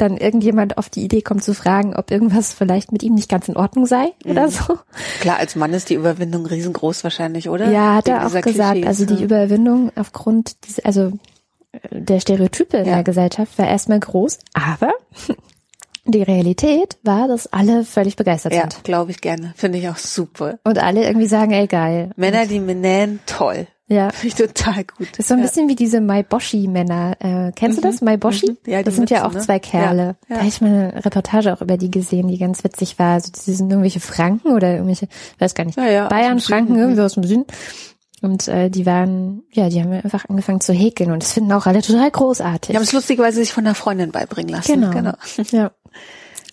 [0.00, 3.48] Dann irgendjemand auf die Idee kommt zu fragen, ob irgendwas vielleicht mit ihm nicht ganz
[3.48, 4.30] in Ordnung sei mhm.
[4.30, 4.78] oder so.
[5.20, 7.70] Klar, als Mann ist die Überwindung riesengroß wahrscheinlich, oder?
[7.70, 8.72] Ja, hat er auch gesagt.
[8.72, 9.22] Klischees, also die?
[9.22, 11.12] Überwindung aufgrund dieser, also
[11.72, 12.82] äh, der Stereotype ja.
[12.82, 14.92] in der Gesellschaft war erstmal groß, aber
[16.06, 18.74] die Realität war, dass alle völlig begeistert ja, sind.
[18.74, 19.52] Ja, glaube ich gerne.
[19.56, 20.58] Finde ich auch super.
[20.64, 22.10] Und alle irgendwie sagen, ey geil.
[22.16, 23.66] Männer, die mir nähen, toll.
[23.90, 24.10] Ja.
[24.14, 25.08] Finde ich total gut.
[25.12, 25.46] Das ist so ein ja.
[25.46, 27.16] bisschen wie diese Maiboshi-Männer.
[27.18, 27.82] Äh, kennst mhm.
[27.82, 28.00] du das?
[28.00, 28.52] Maiboshi?
[28.52, 28.56] Mhm.
[28.66, 29.40] Ja, das sind Mützen, ja auch ne?
[29.40, 30.02] zwei Kerle.
[30.02, 30.06] Ja.
[30.06, 30.16] Ja.
[30.28, 33.14] Da habe ich mal eine Reportage auch über die gesehen, die ganz witzig war.
[33.14, 37.24] Also die sind irgendwelche Franken oder irgendwelche, weiß gar nicht, Bayern, Franken, irgendwie aus dem
[37.24, 37.44] Süden.
[38.22, 41.66] Und äh, die waren, ja, die haben einfach angefangen zu häkeln und das finden auch
[41.66, 42.70] alle total großartig.
[42.70, 44.74] Die haben es lustigerweise sich von einer Freundin beibringen lassen.
[44.74, 44.90] Genau.
[44.90, 45.12] genau.
[45.50, 45.70] Ja.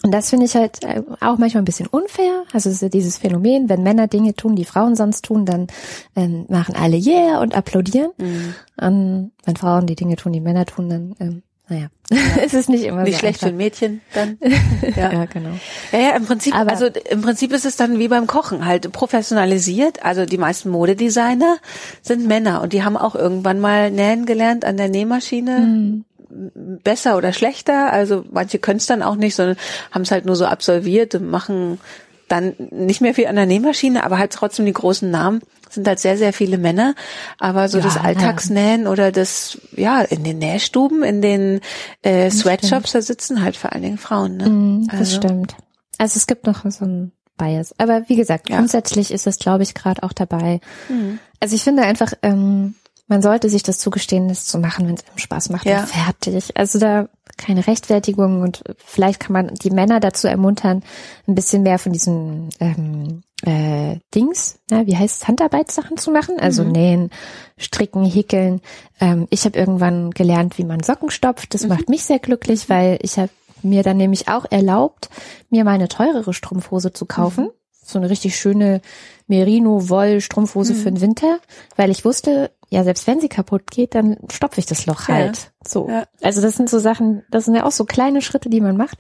[0.04, 2.43] Und das finde ich halt äh, auch manchmal ein bisschen unfair.
[2.54, 5.68] Also es ist dieses Phänomen, wenn Männer Dinge tun, die Frauen sonst tun, dann
[6.16, 8.12] ähm, machen alle yeah und applaudieren.
[8.18, 8.54] Mhm.
[8.80, 12.18] Und wenn Frauen die Dinge tun, die Männer tun, dann ähm, naja, ja.
[12.45, 13.48] es ist nicht immer nicht so schlecht einfach.
[13.48, 14.38] für ein Mädchen dann.
[14.95, 15.12] Ja.
[15.12, 15.50] ja, genau.
[15.91, 18.91] Ja, ja, im Prinzip, Aber also im Prinzip ist es dann wie beim Kochen halt
[18.91, 20.06] professionalisiert.
[20.06, 21.58] Also die meisten Modedesigner
[22.02, 25.60] sind Männer und die haben auch irgendwann mal nähen gelernt an der Nähmaschine.
[25.60, 27.91] Mhm besser oder schlechter.
[27.91, 29.57] Also manche können es dann auch nicht, sondern
[29.91, 31.80] haben es halt nur so absolviert und machen
[32.28, 35.99] dann nicht mehr viel an der Nähmaschine, aber halt trotzdem die großen Namen sind halt
[35.99, 36.95] sehr, sehr viele Männer.
[37.39, 41.61] Aber so ja, das Alltagsnähen oder das, ja, in den Nähstuben, in den
[42.01, 44.38] äh, Sweatshops, da sitzen halt vor allen Dingen Frauen.
[44.38, 44.49] Ne?
[44.49, 45.17] Mm, das also.
[45.17, 45.55] stimmt.
[45.97, 47.73] Also es gibt noch so ein Bias.
[47.78, 48.57] Aber wie gesagt, ja.
[48.57, 50.59] grundsätzlich ist es, glaube ich, gerade auch dabei.
[50.89, 51.19] Mhm.
[51.39, 52.75] Also ich finde einfach, ähm,
[53.08, 55.82] man sollte sich das zugestehen, das zu machen, wenn es einem Spaß macht ja.
[55.82, 56.58] und fertig.
[56.58, 60.84] Also da keine Rechtfertigung und vielleicht kann man die Männer dazu ermuntern,
[61.28, 66.39] ein bisschen mehr von diesen ähm, äh, Dings, na, wie heißt es, Handarbeitssachen zu machen,
[66.39, 66.72] also mhm.
[66.72, 67.10] nähen,
[67.58, 68.62] stricken, häkeln.
[68.99, 71.53] Ähm, ich habe irgendwann gelernt, wie man Socken stopft.
[71.53, 71.70] Das mhm.
[71.70, 73.30] macht mich sehr glücklich, weil ich habe
[73.62, 75.10] mir dann nämlich auch erlaubt,
[75.49, 77.45] mir meine teurere Strumpfhose zu kaufen.
[77.45, 77.51] Mhm.
[77.88, 78.81] So eine richtig schöne
[79.27, 80.77] Merino-Woll-Strumpfhose mhm.
[80.77, 81.39] für den Winter,
[81.75, 85.38] weil ich wusste, ja, selbst wenn sie kaputt geht, dann stopfe ich das Loch halt.
[85.38, 85.69] Ja.
[85.69, 85.89] So.
[85.89, 86.05] Ja.
[86.21, 88.99] Also das sind so Sachen, das sind ja auch so kleine Schritte, die man macht.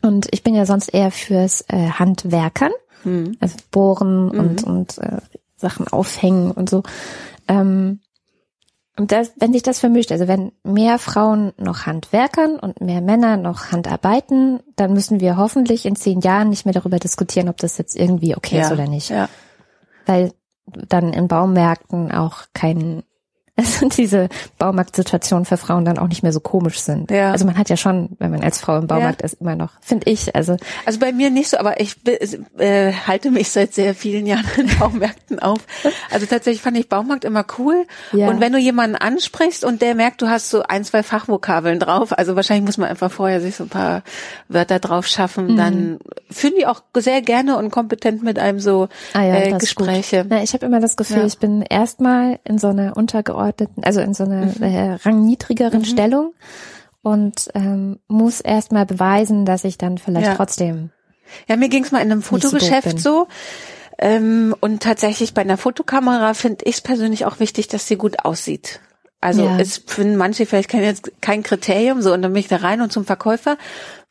[0.00, 2.72] Und ich bin ja sonst eher fürs äh, Handwerkern,
[3.04, 3.36] mhm.
[3.40, 4.38] also bohren mhm.
[4.38, 5.18] und, und äh,
[5.56, 6.82] Sachen aufhängen und so.
[7.46, 8.00] Ähm,
[8.98, 13.38] und das, wenn sich das vermischt, also wenn mehr Frauen noch Handwerkern und mehr Männer
[13.38, 17.78] noch Handarbeiten, dann müssen wir hoffentlich in zehn Jahren nicht mehr darüber diskutieren, ob das
[17.78, 18.66] jetzt irgendwie okay ja.
[18.66, 19.08] ist oder nicht.
[19.08, 19.30] Ja.
[20.04, 20.32] Weil
[20.66, 23.02] dann in Baumärkten auch kein
[23.74, 27.10] also diese Baumarktsituationen für Frauen dann auch nicht mehr so komisch sind.
[27.10, 27.32] Ja.
[27.32, 29.26] Also man hat ja schon, wenn man als Frau im Baumarkt ja.
[29.26, 30.34] ist, immer noch, finde ich.
[30.34, 31.96] Also also bei mir nicht so, aber ich
[32.58, 35.60] äh, halte mich seit sehr vielen Jahren in Baumärkten auf.
[36.10, 37.86] Also tatsächlich fand ich Baumarkt immer cool.
[38.12, 38.28] Ja.
[38.28, 42.16] Und wenn du jemanden ansprichst und der merkt, du hast so ein, zwei Fachvokabeln drauf,
[42.16, 44.02] also wahrscheinlich muss man einfach vorher sich so ein paar
[44.48, 45.56] Wörter drauf schaffen, mhm.
[45.56, 45.98] dann
[46.30, 50.24] führen die auch sehr gerne und kompetent mit einem so ah ja, äh, Gespräche.
[50.28, 54.00] Na, ich habe immer das Gefühl, ich bin erstmal in so einer untergeordneten untergeordneten, also
[54.00, 54.62] in so einer mhm.
[54.62, 55.84] äh, rangniedrigeren mhm.
[55.84, 56.34] Stellung
[57.02, 60.34] und ähm, muss erstmal beweisen, dass ich dann vielleicht ja.
[60.34, 60.90] trotzdem.
[61.48, 63.26] Ja, mir ging es mal in einem Fotogeschäft so.
[63.98, 68.24] Ähm, und tatsächlich bei einer Fotokamera finde ich es persönlich auch wichtig, dass sie gut
[68.24, 68.80] aussieht.
[69.20, 69.58] Also ja.
[69.58, 72.80] es finden manche vielleicht kein, jetzt kein Kriterium, so und dann bin ich da rein
[72.80, 73.56] und zum Verkäufer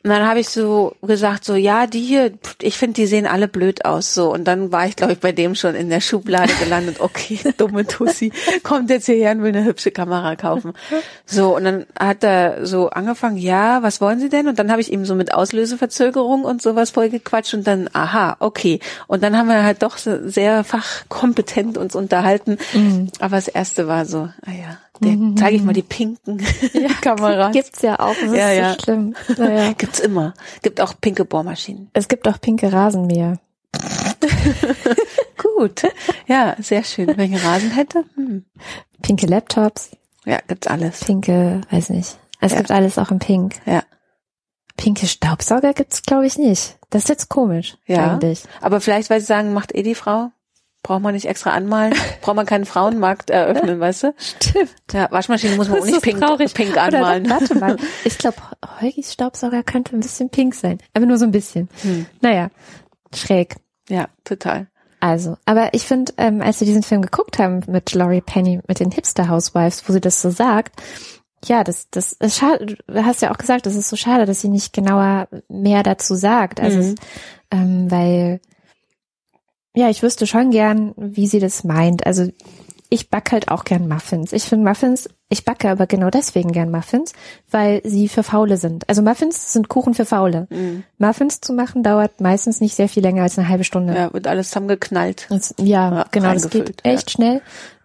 [0.04, 2.32] Und dann habe ich so gesagt, so ja, die hier,
[2.62, 4.14] ich finde, die sehen alle blöd aus.
[4.14, 7.00] So und dann war ich, glaube ich, bei dem schon in der Schublade gelandet.
[7.00, 8.32] Okay, dumme Tussi,
[8.64, 10.74] kommt jetzt hierher und will eine hübsche Kamera kaufen.
[11.26, 14.48] So und dann hat er so angefangen, ja, was wollen Sie denn?
[14.48, 18.80] Und dann habe ich ihm so mit Auslöseverzögerung und sowas vollgequatscht und dann, aha, okay.
[19.08, 22.58] Und dann haben wir halt doch sehr fachkompetent uns unterhalten.
[22.74, 23.10] Mhm.
[23.20, 25.36] Aber das erste war so, ah ja der, mhm.
[25.36, 26.40] zeige ich mal die pinken
[26.74, 27.54] ja, Kameras.
[27.54, 28.74] Gibt's ja auch, das ja, ist ja.
[28.74, 29.16] so schlimm.
[29.38, 30.34] Ja, Gibt's immer.
[30.62, 31.90] Gibt auch pinke Bohrmaschinen.
[31.94, 33.40] Es gibt auch pinke Rasenmäher.
[35.38, 35.84] Gut.
[36.28, 37.16] Ja, sehr schön.
[37.16, 38.06] Wenn ich Rasen hätte.
[38.16, 38.46] Hm.
[39.02, 39.92] Pinke Laptops.
[40.26, 41.04] Ja, gibt's alles.
[41.04, 42.18] Pinke, weiß nicht.
[42.40, 42.58] Es ja.
[42.60, 43.56] gibt alles auch in Pink.
[43.66, 43.84] Ja.
[44.78, 46.78] Pinke Staubsauger gibt's, glaube ich, nicht.
[46.90, 47.78] Das ist jetzt komisch.
[47.88, 48.12] Ja.
[48.12, 48.44] Eigentlich.
[48.62, 50.32] Aber vielleicht, weil sie sagen, macht eh die Frau.
[50.84, 54.14] Braucht man nicht extra anmalen, braucht man keinen Frauenmarkt eröffnen, weißt du?
[54.18, 54.76] Stimmt.
[54.92, 56.20] Ja, Waschmaschine muss man auch nicht pink,
[56.54, 57.26] pink anmalen.
[57.26, 58.38] Oder, warte mal, ich glaube,
[58.82, 61.70] Heugis Staubsauger könnte ein bisschen pink sein, aber nur so ein bisschen.
[61.82, 62.08] Hm.
[62.22, 62.50] Naja,
[63.14, 63.58] schräg.
[63.90, 64.68] Ja, total.
[65.00, 68.80] Also, aber ich finde, ähm, als wir diesen Film geguckt haben mit Laurie Penny, mit
[68.80, 70.80] den Hipster Housewives, wo sie das so sagt,
[71.46, 74.42] ja, das, das ist schade, du hast ja auch gesagt, es ist so schade, dass
[74.42, 76.60] sie nicht genauer mehr dazu sagt.
[76.60, 76.96] Also, mhm.
[77.50, 78.42] ähm, weil
[79.76, 82.06] ja, ich wüsste schon gern, wie sie das meint.
[82.06, 82.28] Also
[82.94, 84.34] ich backe halt auch gern Muffins.
[84.34, 87.14] Ich finde Muffins, ich backe aber genau deswegen gern Muffins,
[87.50, 88.88] weil sie für Faule sind.
[88.90, 90.48] Also Muffins sind Kuchen für Faule.
[90.50, 90.84] Mhm.
[90.98, 93.96] Muffins zu machen dauert meistens nicht sehr viel länger als eine halbe Stunde.
[93.96, 95.28] Ja, wird alles zusammengeknallt.
[95.30, 97.14] Das, ja, ja, genau, das geht echt ja.
[97.14, 97.42] schnell.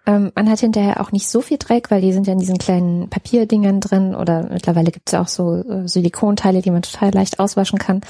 [0.07, 2.59] Ähm, man hat hinterher auch nicht so viel Dreck, weil die sind ja in diesen
[2.59, 7.12] kleinen Papierdingern drin oder mittlerweile gibt es ja auch so äh, Silikonteile, die man total
[7.12, 8.01] leicht auswaschen kann.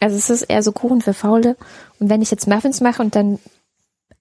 [0.00, 1.56] Also es ist eher so Kuchen für Faule.
[1.98, 3.38] Und wenn ich jetzt Muffins mache und dann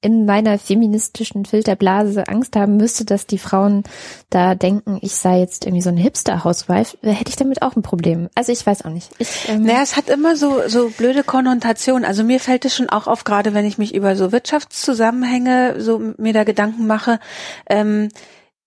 [0.05, 3.83] in meiner feministischen Filterblase Angst haben müsste, dass die Frauen
[4.29, 8.29] da denken, ich sei jetzt irgendwie so eine Hipster-Housewife, hätte ich damit auch ein Problem.
[8.35, 9.09] Also ich weiß auch nicht.
[9.17, 12.05] Ich, ähm naja, es hat immer so, so blöde Konnotationen.
[12.05, 15.99] Also mir fällt es schon auch auf, gerade wenn ich mich über so Wirtschaftszusammenhänge so
[16.17, 17.19] mir da Gedanken mache.
[17.67, 18.09] Ähm,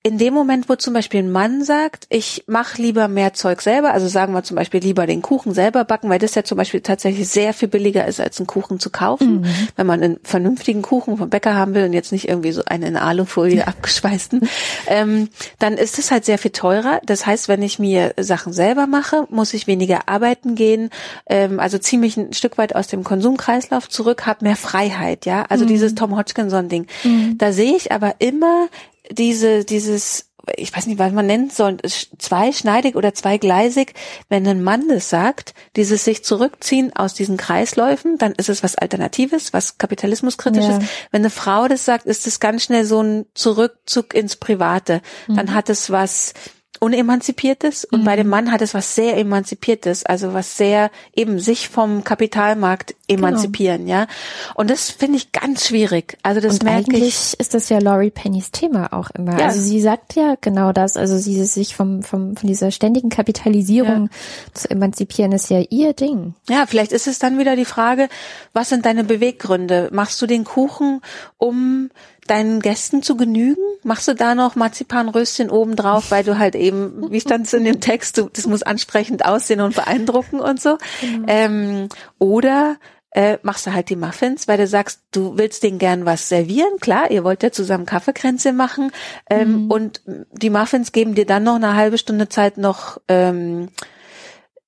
[0.09, 3.93] in dem Moment, wo zum Beispiel ein Mann sagt, ich mache lieber mehr Zeug selber,
[3.93, 6.81] also sagen wir zum Beispiel lieber den Kuchen selber backen, weil das ja zum Beispiel
[6.81, 9.47] tatsächlich sehr viel billiger ist, als einen Kuchen zu kaufen, mhm.
[9.77, 12.85] wenn man einen vernünftigen Kuchen vom Bäcker haben will und jetzt nicht irgendwie so einen
[12.85, 14.49] in Alufolie abgeschweißten,
[14.87, 15.29] ähm,
[15.59, 17.03] dann ist es halt sehr viel teurer.
[17.05, 20.89] Das heißt, wenn ich mir Sachen selber mache, muss ich weniger arbeiten gehen,
[21.29, 25.45] ähm, also ziehe mich ein Stück weit aus dem Konsumkreislauf zurück, habe mehr Freiheit, ja,
[25.51, 25.69] also mhm.
[25.69, 26.87] dieses Tom Hodgkinson-Ding.
[27.05, 27.37] Mhm.
[27.37, 28.69] Da sehe ich aber immer
[29.11, 31.77] diese, dieses, ich weiß nicht, was man nennt soll,
[32.19, 33.95] zweischneidig oder zweigleisig,
[34.29, 38.77] wenn ein Mann das sagt, dieses sich zurückziehen aus diesen Kreisläufen, dann ist es was
[38.77, 40.79] Alternatives, was Kapitalismuskritisches.
[40.79, 40.89] Ja.
[41.11, 45.03] Wenn eine Frau das sagt, ist es ganz schnell so ein Zurückzug ins Private.
[45.27, 45.55] Dann mhm.
[45.55, 46.35] hat es was,
[46.79, 48.05] unemanzipiertes und mhm.
[48.05, 48.31] bei dem mhm.
[48.31, 54.01] Mann hat es was sehr emanzipiertes, also was sehr eben sich vom Kapitalmarkt emanzipieren, genau.
[54.01, 54.07] ja.
[54.55, 56.19] Und das finde ich ganz schwierig.
[56.23, 57.41] Also das und merke eigentlich ich.
[57.41, 59.39] ist das ja Laurie Pennys Thema auch immer.
[59.39, 59.47] Ja.
[59.47, 64.11] Also sie sagt ja genau das, also sie sich vom, vom von dieser ständigen Kapitalisierung
[64.11, 64.55] ja.
[64.55, 66.35] zu emanzipieren ist ja ihr Ding.
[66.49, 68.09] Ja, vielleicht ist es dann wieder die Frage,
[68.53, 69.89] was sind deine Beweggründe?
[69.93, 71.01] Machst du den Kuchen,
[71.37, 71.91] um
[72.31, 73.63] deinen Gästen zu genügen?
[73.83, 77.65] Machst du da noch Marzipanröschen oben drauf, weil du halt eben, wie stand es in
[77.65, 80.79] dem Text, du, das muss ansprechend aussehen und beeindrucken und so.
[81.03, 81.25] Mhm.
[81.27, 82.77] Ähm, oder
[83.13, 86.79] äh, machst du halt die Muffins, weil du sagst, du willst denen gern was servieren.
[86.81, 88.93] Klar, ihr wollt ja zusammen Kaffeekränze machen.
[89.31, 89.71] Ähm, mhm.
[89.71, 93.69] Und die Muffins geben dir dann noch eine halbe Stunde Zeit noch ähm,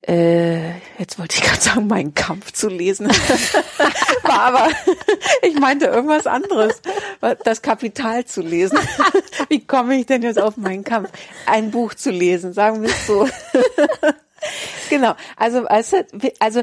[0.06, 3.08] äh, jetzt wollte ich gerade sagen, meinen Kampf zu lesen.
[4.22, 4.68] War aber,
[5.42, 6.80] ich meinte irgendwas anderes.
[7.44, 8.78] Das Kapital zu lesen.
[9.48, 11.10] Wie komme ich denn jetzt auf meinen Kampf?
[11.46, 13.28] Ein Buch zu lesen, sagen wir es so.
[14.90, 15.14] genau.
[15.36, 15.98] Also, also,
[16.38, 16.62] also,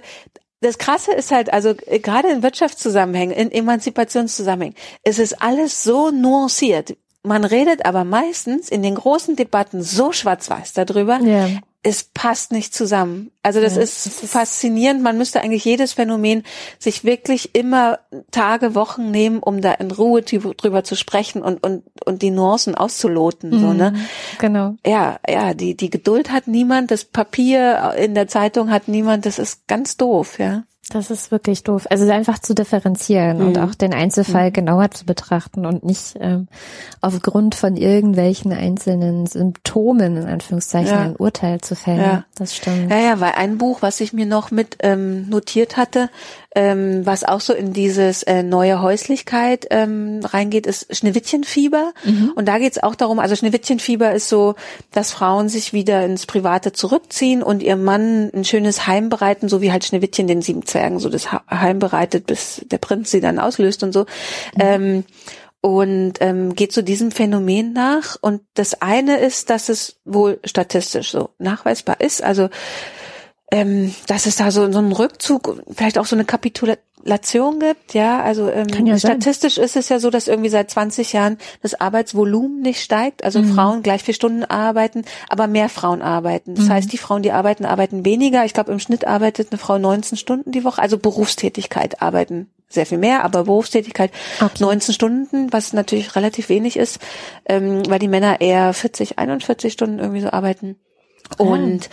[0.62, 6.98] das Krasse ist halt, also gerade in Wirtschaftszusammenhängen, in Emanzipationszusammenhängen, ist es alles so nuanciert.
[7.24, 11.20] Man redet aber meistens in den großen Debatten so schwarz-weiß darüber.
[11.20, 11.48] Ja
[11.88, 13.32] es passt nicht zusammen.
[13.48, 15.02] Also das ja, ist das faszinierend.
[15.02, 16.44] Man müsste eigentlich jedes Phänomen
[16.80, 21.84] sich wirklich immer Tage, Wochen nehmen, um da in Ruhe drüber zu sprechen und und
[22.04, 23.52] und die Nuancen auszuloten.
[23.52, 23.94] Mhm, so ne?
[24.40, 24.76] Genau.
[24.86, 25.54] Ja, ja.
[25.54, 26.92] Die die Geduld hat niemand.
[26.92, 29.26] Das Papier in der Zeitung hat niemand.
[29.26, 30.40] Das ist ganz doof.
[30.40, 30.64] Ja.
[30.90, 31.86] Das ist wirklich doof.
[31.90, 33.48] Also einfach zu differenzieren mhm.
[33.48, 34.54] und auch den Einzelfall mhm.
[34.54, 36.48] genauer zu betrachten und nicht ähm,
[37.02, 41.02] aufgrund von irgendwelchen einzelnen Symptomen in Anführungszeichen ja.
[41.02, 42.00] ein Urteil zu fällen.
[42.00, 42.26] Ja.
[42.36, 42.90] Das stimmt.
[42.90, 46.10] Ja, ja, weil ein Buch, was ich mir noch mit ähm, notiert hatte,
[46.56, 51.94] ähm, was auch so in dieses äh, neue Häuslichkeit ähm, reingeht, ist Schneewittchenfieber.
[52.04, 52.32] Mhm.
[52.36, 54.56] Und da geht es auch darum, also Schneewittchenfieber ist so,
[54.92, 59.62] dass Frauen sich wieder ins Private zurückziehen und ihr Mann ein schönes Heim bereiten, so
[59.62, 63.40] wie halt Schneewittchen den sieben Zwergen so das Heim bereitet, bis der Prinz sie dann
[63.40, 64.02] auslöst und so.
[64.02, 64.60] Mhm.
[64.60, 65.04] Ähm,
[65.62, 68.16] und ähm, geht zu diesem Phänomen nach.
[68.22, 72.24] Und das eine ist, dass es wohl statistisch so nachweisbar ist.
[72.24, 72.50] Also
[73.52, 78.22] ähm, dass es da so, so einen Rückzug, vielleicht auch so eine Kapitulation gibt, ja.
[78.22, 79.64] Also ähm, ja statistisch sein.
[79.64, 83.24] ist es ja so, dass irgendwie seit 20 Jahren das Arbeitsvolumen nicht steigt.
[83.24, 83.56] Also mhm.
[83.56, 86.56] Frauen gleich vier Stunden arbeiten, aber mehr Frauen arbeiten.
[86.56, 86.70] Das mhm.
[86.72, 88.44] heißt, die Frauen, die arbeiten, arbeiten weniger.
[88.44, 90.82] Ich glaube, im Schnitt arbeitet eine Frau 19 Stunden die Woche.
[90.82, 94.58] Also Berufstätigkeit arbeiten sehr viel mehr, aber Berufstätigkeit okay.
[94.60, 97.00] 19 Stunden, was natürlich relativ wenig ist,
[97.46, 100.76] ähm, weil die Männer eher 40, 41 Stunden irgendwie so arbeiten.
[101.38, 101.90] Und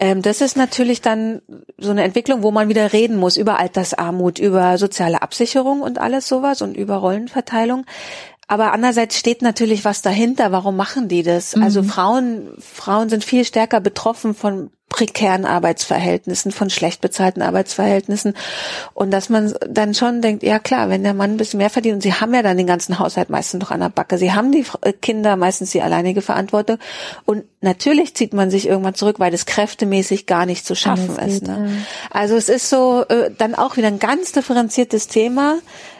[0.00, 1.42] ähm, das ist natürlich dann
[1.78, 6.28] so eine Entwicklung, wo man wieder reden muss über Altersarmut, über soziale Absicherung und alles
[6.28, 7.86] sowas und über Rollenverteilung.
[8.46, 10.52] Aber andererseits steht natürlich was dahinter.
[10.52, 11.54] Warum machen die das?
[11.54, 11.64] Also mhm.
[11.64, 18.34] Also Frauen, Frauen sind viel stärker betroffen von prekären Arbeitsverhältnissen, von schlecht bezahlten Arbeitsverhältnissen.
[18.92, 21.96] Und dass man dann schon denkt, ja klar, wenn der Mann ein bisschen mehr verdient
[21.96, 24.18] und sie haben ja dann den ganzen Haushalt meistens doch an der Backe.
[24.18, 26.78] Sie haben die äh, Kinder meistens die alleinige Verantwortung.
[27.24, 31.42] Und natürlich zieht man sich irgendwann zurück, weil das kräftemäßig gar nicht zu schaffen ist.
[31.42, 31.70] Ne?
[32.12, 35.56] Also es ist so äh, dann auch wieder ein ganz differenziertes Thema,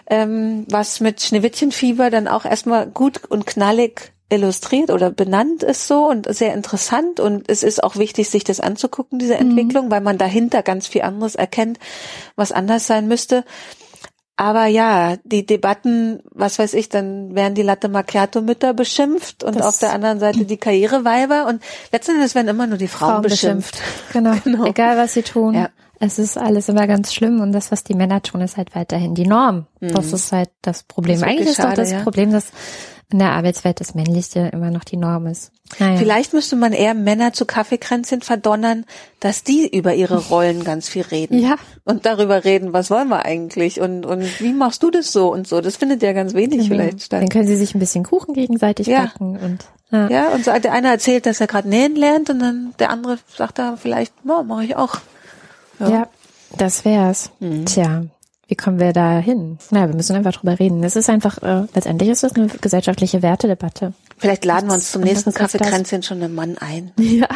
[0.06, 6.08] ähm, was mit Schneewittchenfieber dann auch erstmal gut und knallig illustriert oder benannt ist so
[6.08, 9.50] und sehr interessant und es ist auch wichtig, sich das anzugucken, diese mhm.
[9.50, 9.90] Entwicklung, mhm.
[9.90, 11.78] weil man dahinter ganz viel anderes erkennt,
[12.36, 13.44] was anders sein müsste.
[14.36, 19.56] Aber ja, die Debatten, was weiß ich, dann werden die Latte Macchiato Mütter beschimpft und
[19.56, 21.62] das auf der anderen Seite die Karriereweiber und
[21.92, 23.80] letztendlich werden immer nur die Frauen, Frauen beschimpft.
[23.80, 24.12] beschimpft.
[24.12, 24.34] Genau.
[24.44, 24.64] genau.
[24.64, 25.54] Egal was sie tun.
[25.54, 25.68] Ja.
[26.00, 29.14] Es ist alles immer ganz schlimm und das, was die Männer tun, ist halt weiterhin
[29.14, 29.66] die Norm.
[29.80, 29.94] Mhm.
[29.94, 31.20] Das ist halt das Problem.
[31.20, 32.00] Das Eigentlich ist doch das ja.
[32.00, 32.50] Problem, dass
[33.12, 35.52] in der Arbeitswelt das Männliche immer noch die Norm ist.
[35.78, 35.96] Naja.
[35.98, 38.84] Vielleicht müsste man eher Männer zu Kaffeekränzchen verdonnern,
[39.20, 41.38] dass die über ihre Rollen ganz viel reden.
[41.38, 41.56] Ja.
[41.84, 45.46] Und darüber reden, was wollen wir eigentlich und, und wie machst du das so und
[45.46, 45.60] so.
[45.60, 46.68] Das findet ja ganz wenig genau.
[46.68, 47.22] vielleicht statt.
[47.22, 49.02] Dann können sie sich ein bisschen Kuchen gegenseitig ja.
[49.06, 50.08] backen und ja.
[50.08, 53.18] ja, und so der eine erzählt, dass er gerade nähen lernt und dann der andere
[53.36, 54.96] sagt da vielleicht, oh, mache ich auch.
[55.78, 56.08] Ja, ja
[56.56, 57.30] das wär's.
[57.40, 57.66] Mhm.
[57.66, 58.04] Tja,
[58.54, 59.58] wie kommen wir da hin?
[59.72, 60.84] Na, wir müssen einfach drüber reden.
[60.84, 63.94] Es ist einfach, äh, letztendlich ist es eine gesellschaftliche Wertedebatte.
[64.16, 66.92] Vielleicht laden wir uns zum nächsten Kaffeekränzchen schon einen Mann ein.
[67.00, 67.28] Ja.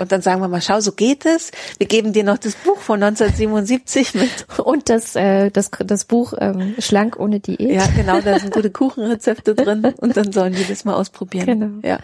[0.00, 1.52] Und dann sagen wir mal, schau, so geht es.
[1.78, 4.58] Wir geben dir noch das Buch von 1977 mit.
[4.58, 7.60] Und das, äh, das, das Buch ähm, Schlank ohne Diät.
[7.60, 9.94] Ja, genau, da sind gute Kuchenrezepte drin.
[9.98, 11.46] Und dann sollen die das mal ausprobieren.
[11.46, 11.88] Genau.
[11.88, 12.00] Ja.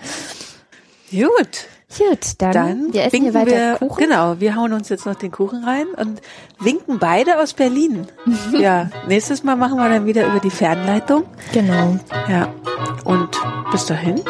[1.11, 1.66] Gut.
[1.97, 4.05] Gut, dann, dann wir essen weiter wir, Kuchen.
[4.05, 6.20] Genau, wir hauen uns jetzt noch den Kuchen rein und
[6.61, 8.07] winken beide aus Berlin.
[8.53, 11.24] Ja, nächstes Mal machen wir dann wieder über die Fernleitung.
[11.53, 11.99] Genau.
[12.28, 12.53] Ja,
[13.05, 13.30] und
[13.70, 14.20] bis dahin.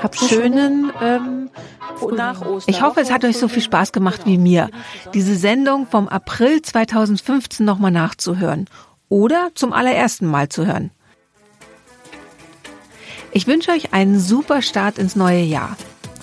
[0.00, 1.50] Hab schönen ähm,
[2.14, 2.74] nach Ostern.
[2.74, 4.70] Ich hoffe, es hat euch so viel Spaß gemacht wie mir,
[5.14, 8.66] diese Sendung vom April 2015 nochmal nachzuhören
[9.08, 10.90] oder zum allerersten Mal zu hören.
[13.32, 15.76] Ich wünsche euch einen super Start ins neue Jahr.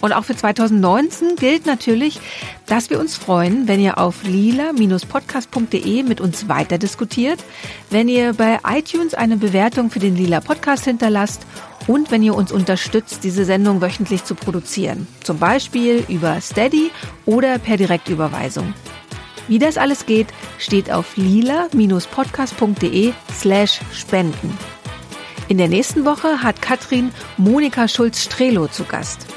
[0.04, 2.20] Und auch für 2019 gilt natürlich,
[2.66, 7.40] dass wir uns freuen, wenn ihr auf lila-podcast.de mit uns weiter diskutiert,
[7.90, 11.44] wenn ihr bei iTunes eine Bewertung für den Lila Podcast hinterlasst
[11.88, 15.08] und wenn ihr uns unterstützt, diese Sendung wöchentlich zu produzieren.
[15.24, 16.92] Zum Beispiel über Steady
[17.26, 18.74] oder per Direktüberweisung.
[19.48, 20.28] Wie das alles geht,
[20.60, 24.58] steht auf lila-podcast.de slash spenden.
[25.48, 29.28] In der nächsten Woche hat Katrin Monika Schulz-Strelo zu Gast.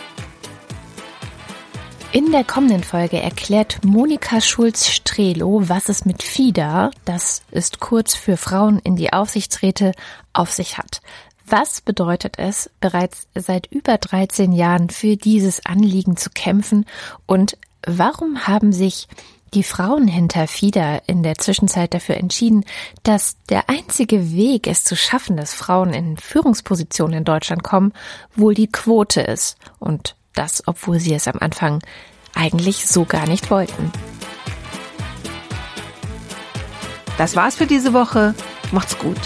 [2.16, 8.38] In der kommenden Folge erklärt Monika Schulz-Strelo, was es mit FIDA, das ist kurz für
[8.38, 9.92] Frauen in die Aufsichtsräte,
[10.32, 11.02] auf sich hat.
[11.46, 16.86] Was bedeutet es, bereits seit über 13 Jahren für dieses Anliegen zu kämpfen
[17.26, 19.08] und warum haben sich
[19.52, 22.64] die Frauen hinter FIDA in der Zwischenzeit dafür entschieden,
[23.02, 27.92] dass der einzige Weg, es zu schaffen, dass Frauen in Führungspositionen in Deutschland kommen,
[28.34, 31.82] wohl die Quote ist und das, obwohl sie es am Anfang
[32.34, 33.90] eigentlich so gar nicht wollten.
[37.18, 38.34] Das war's für diese Woche.
[38.72, 39.18] Macht's gut.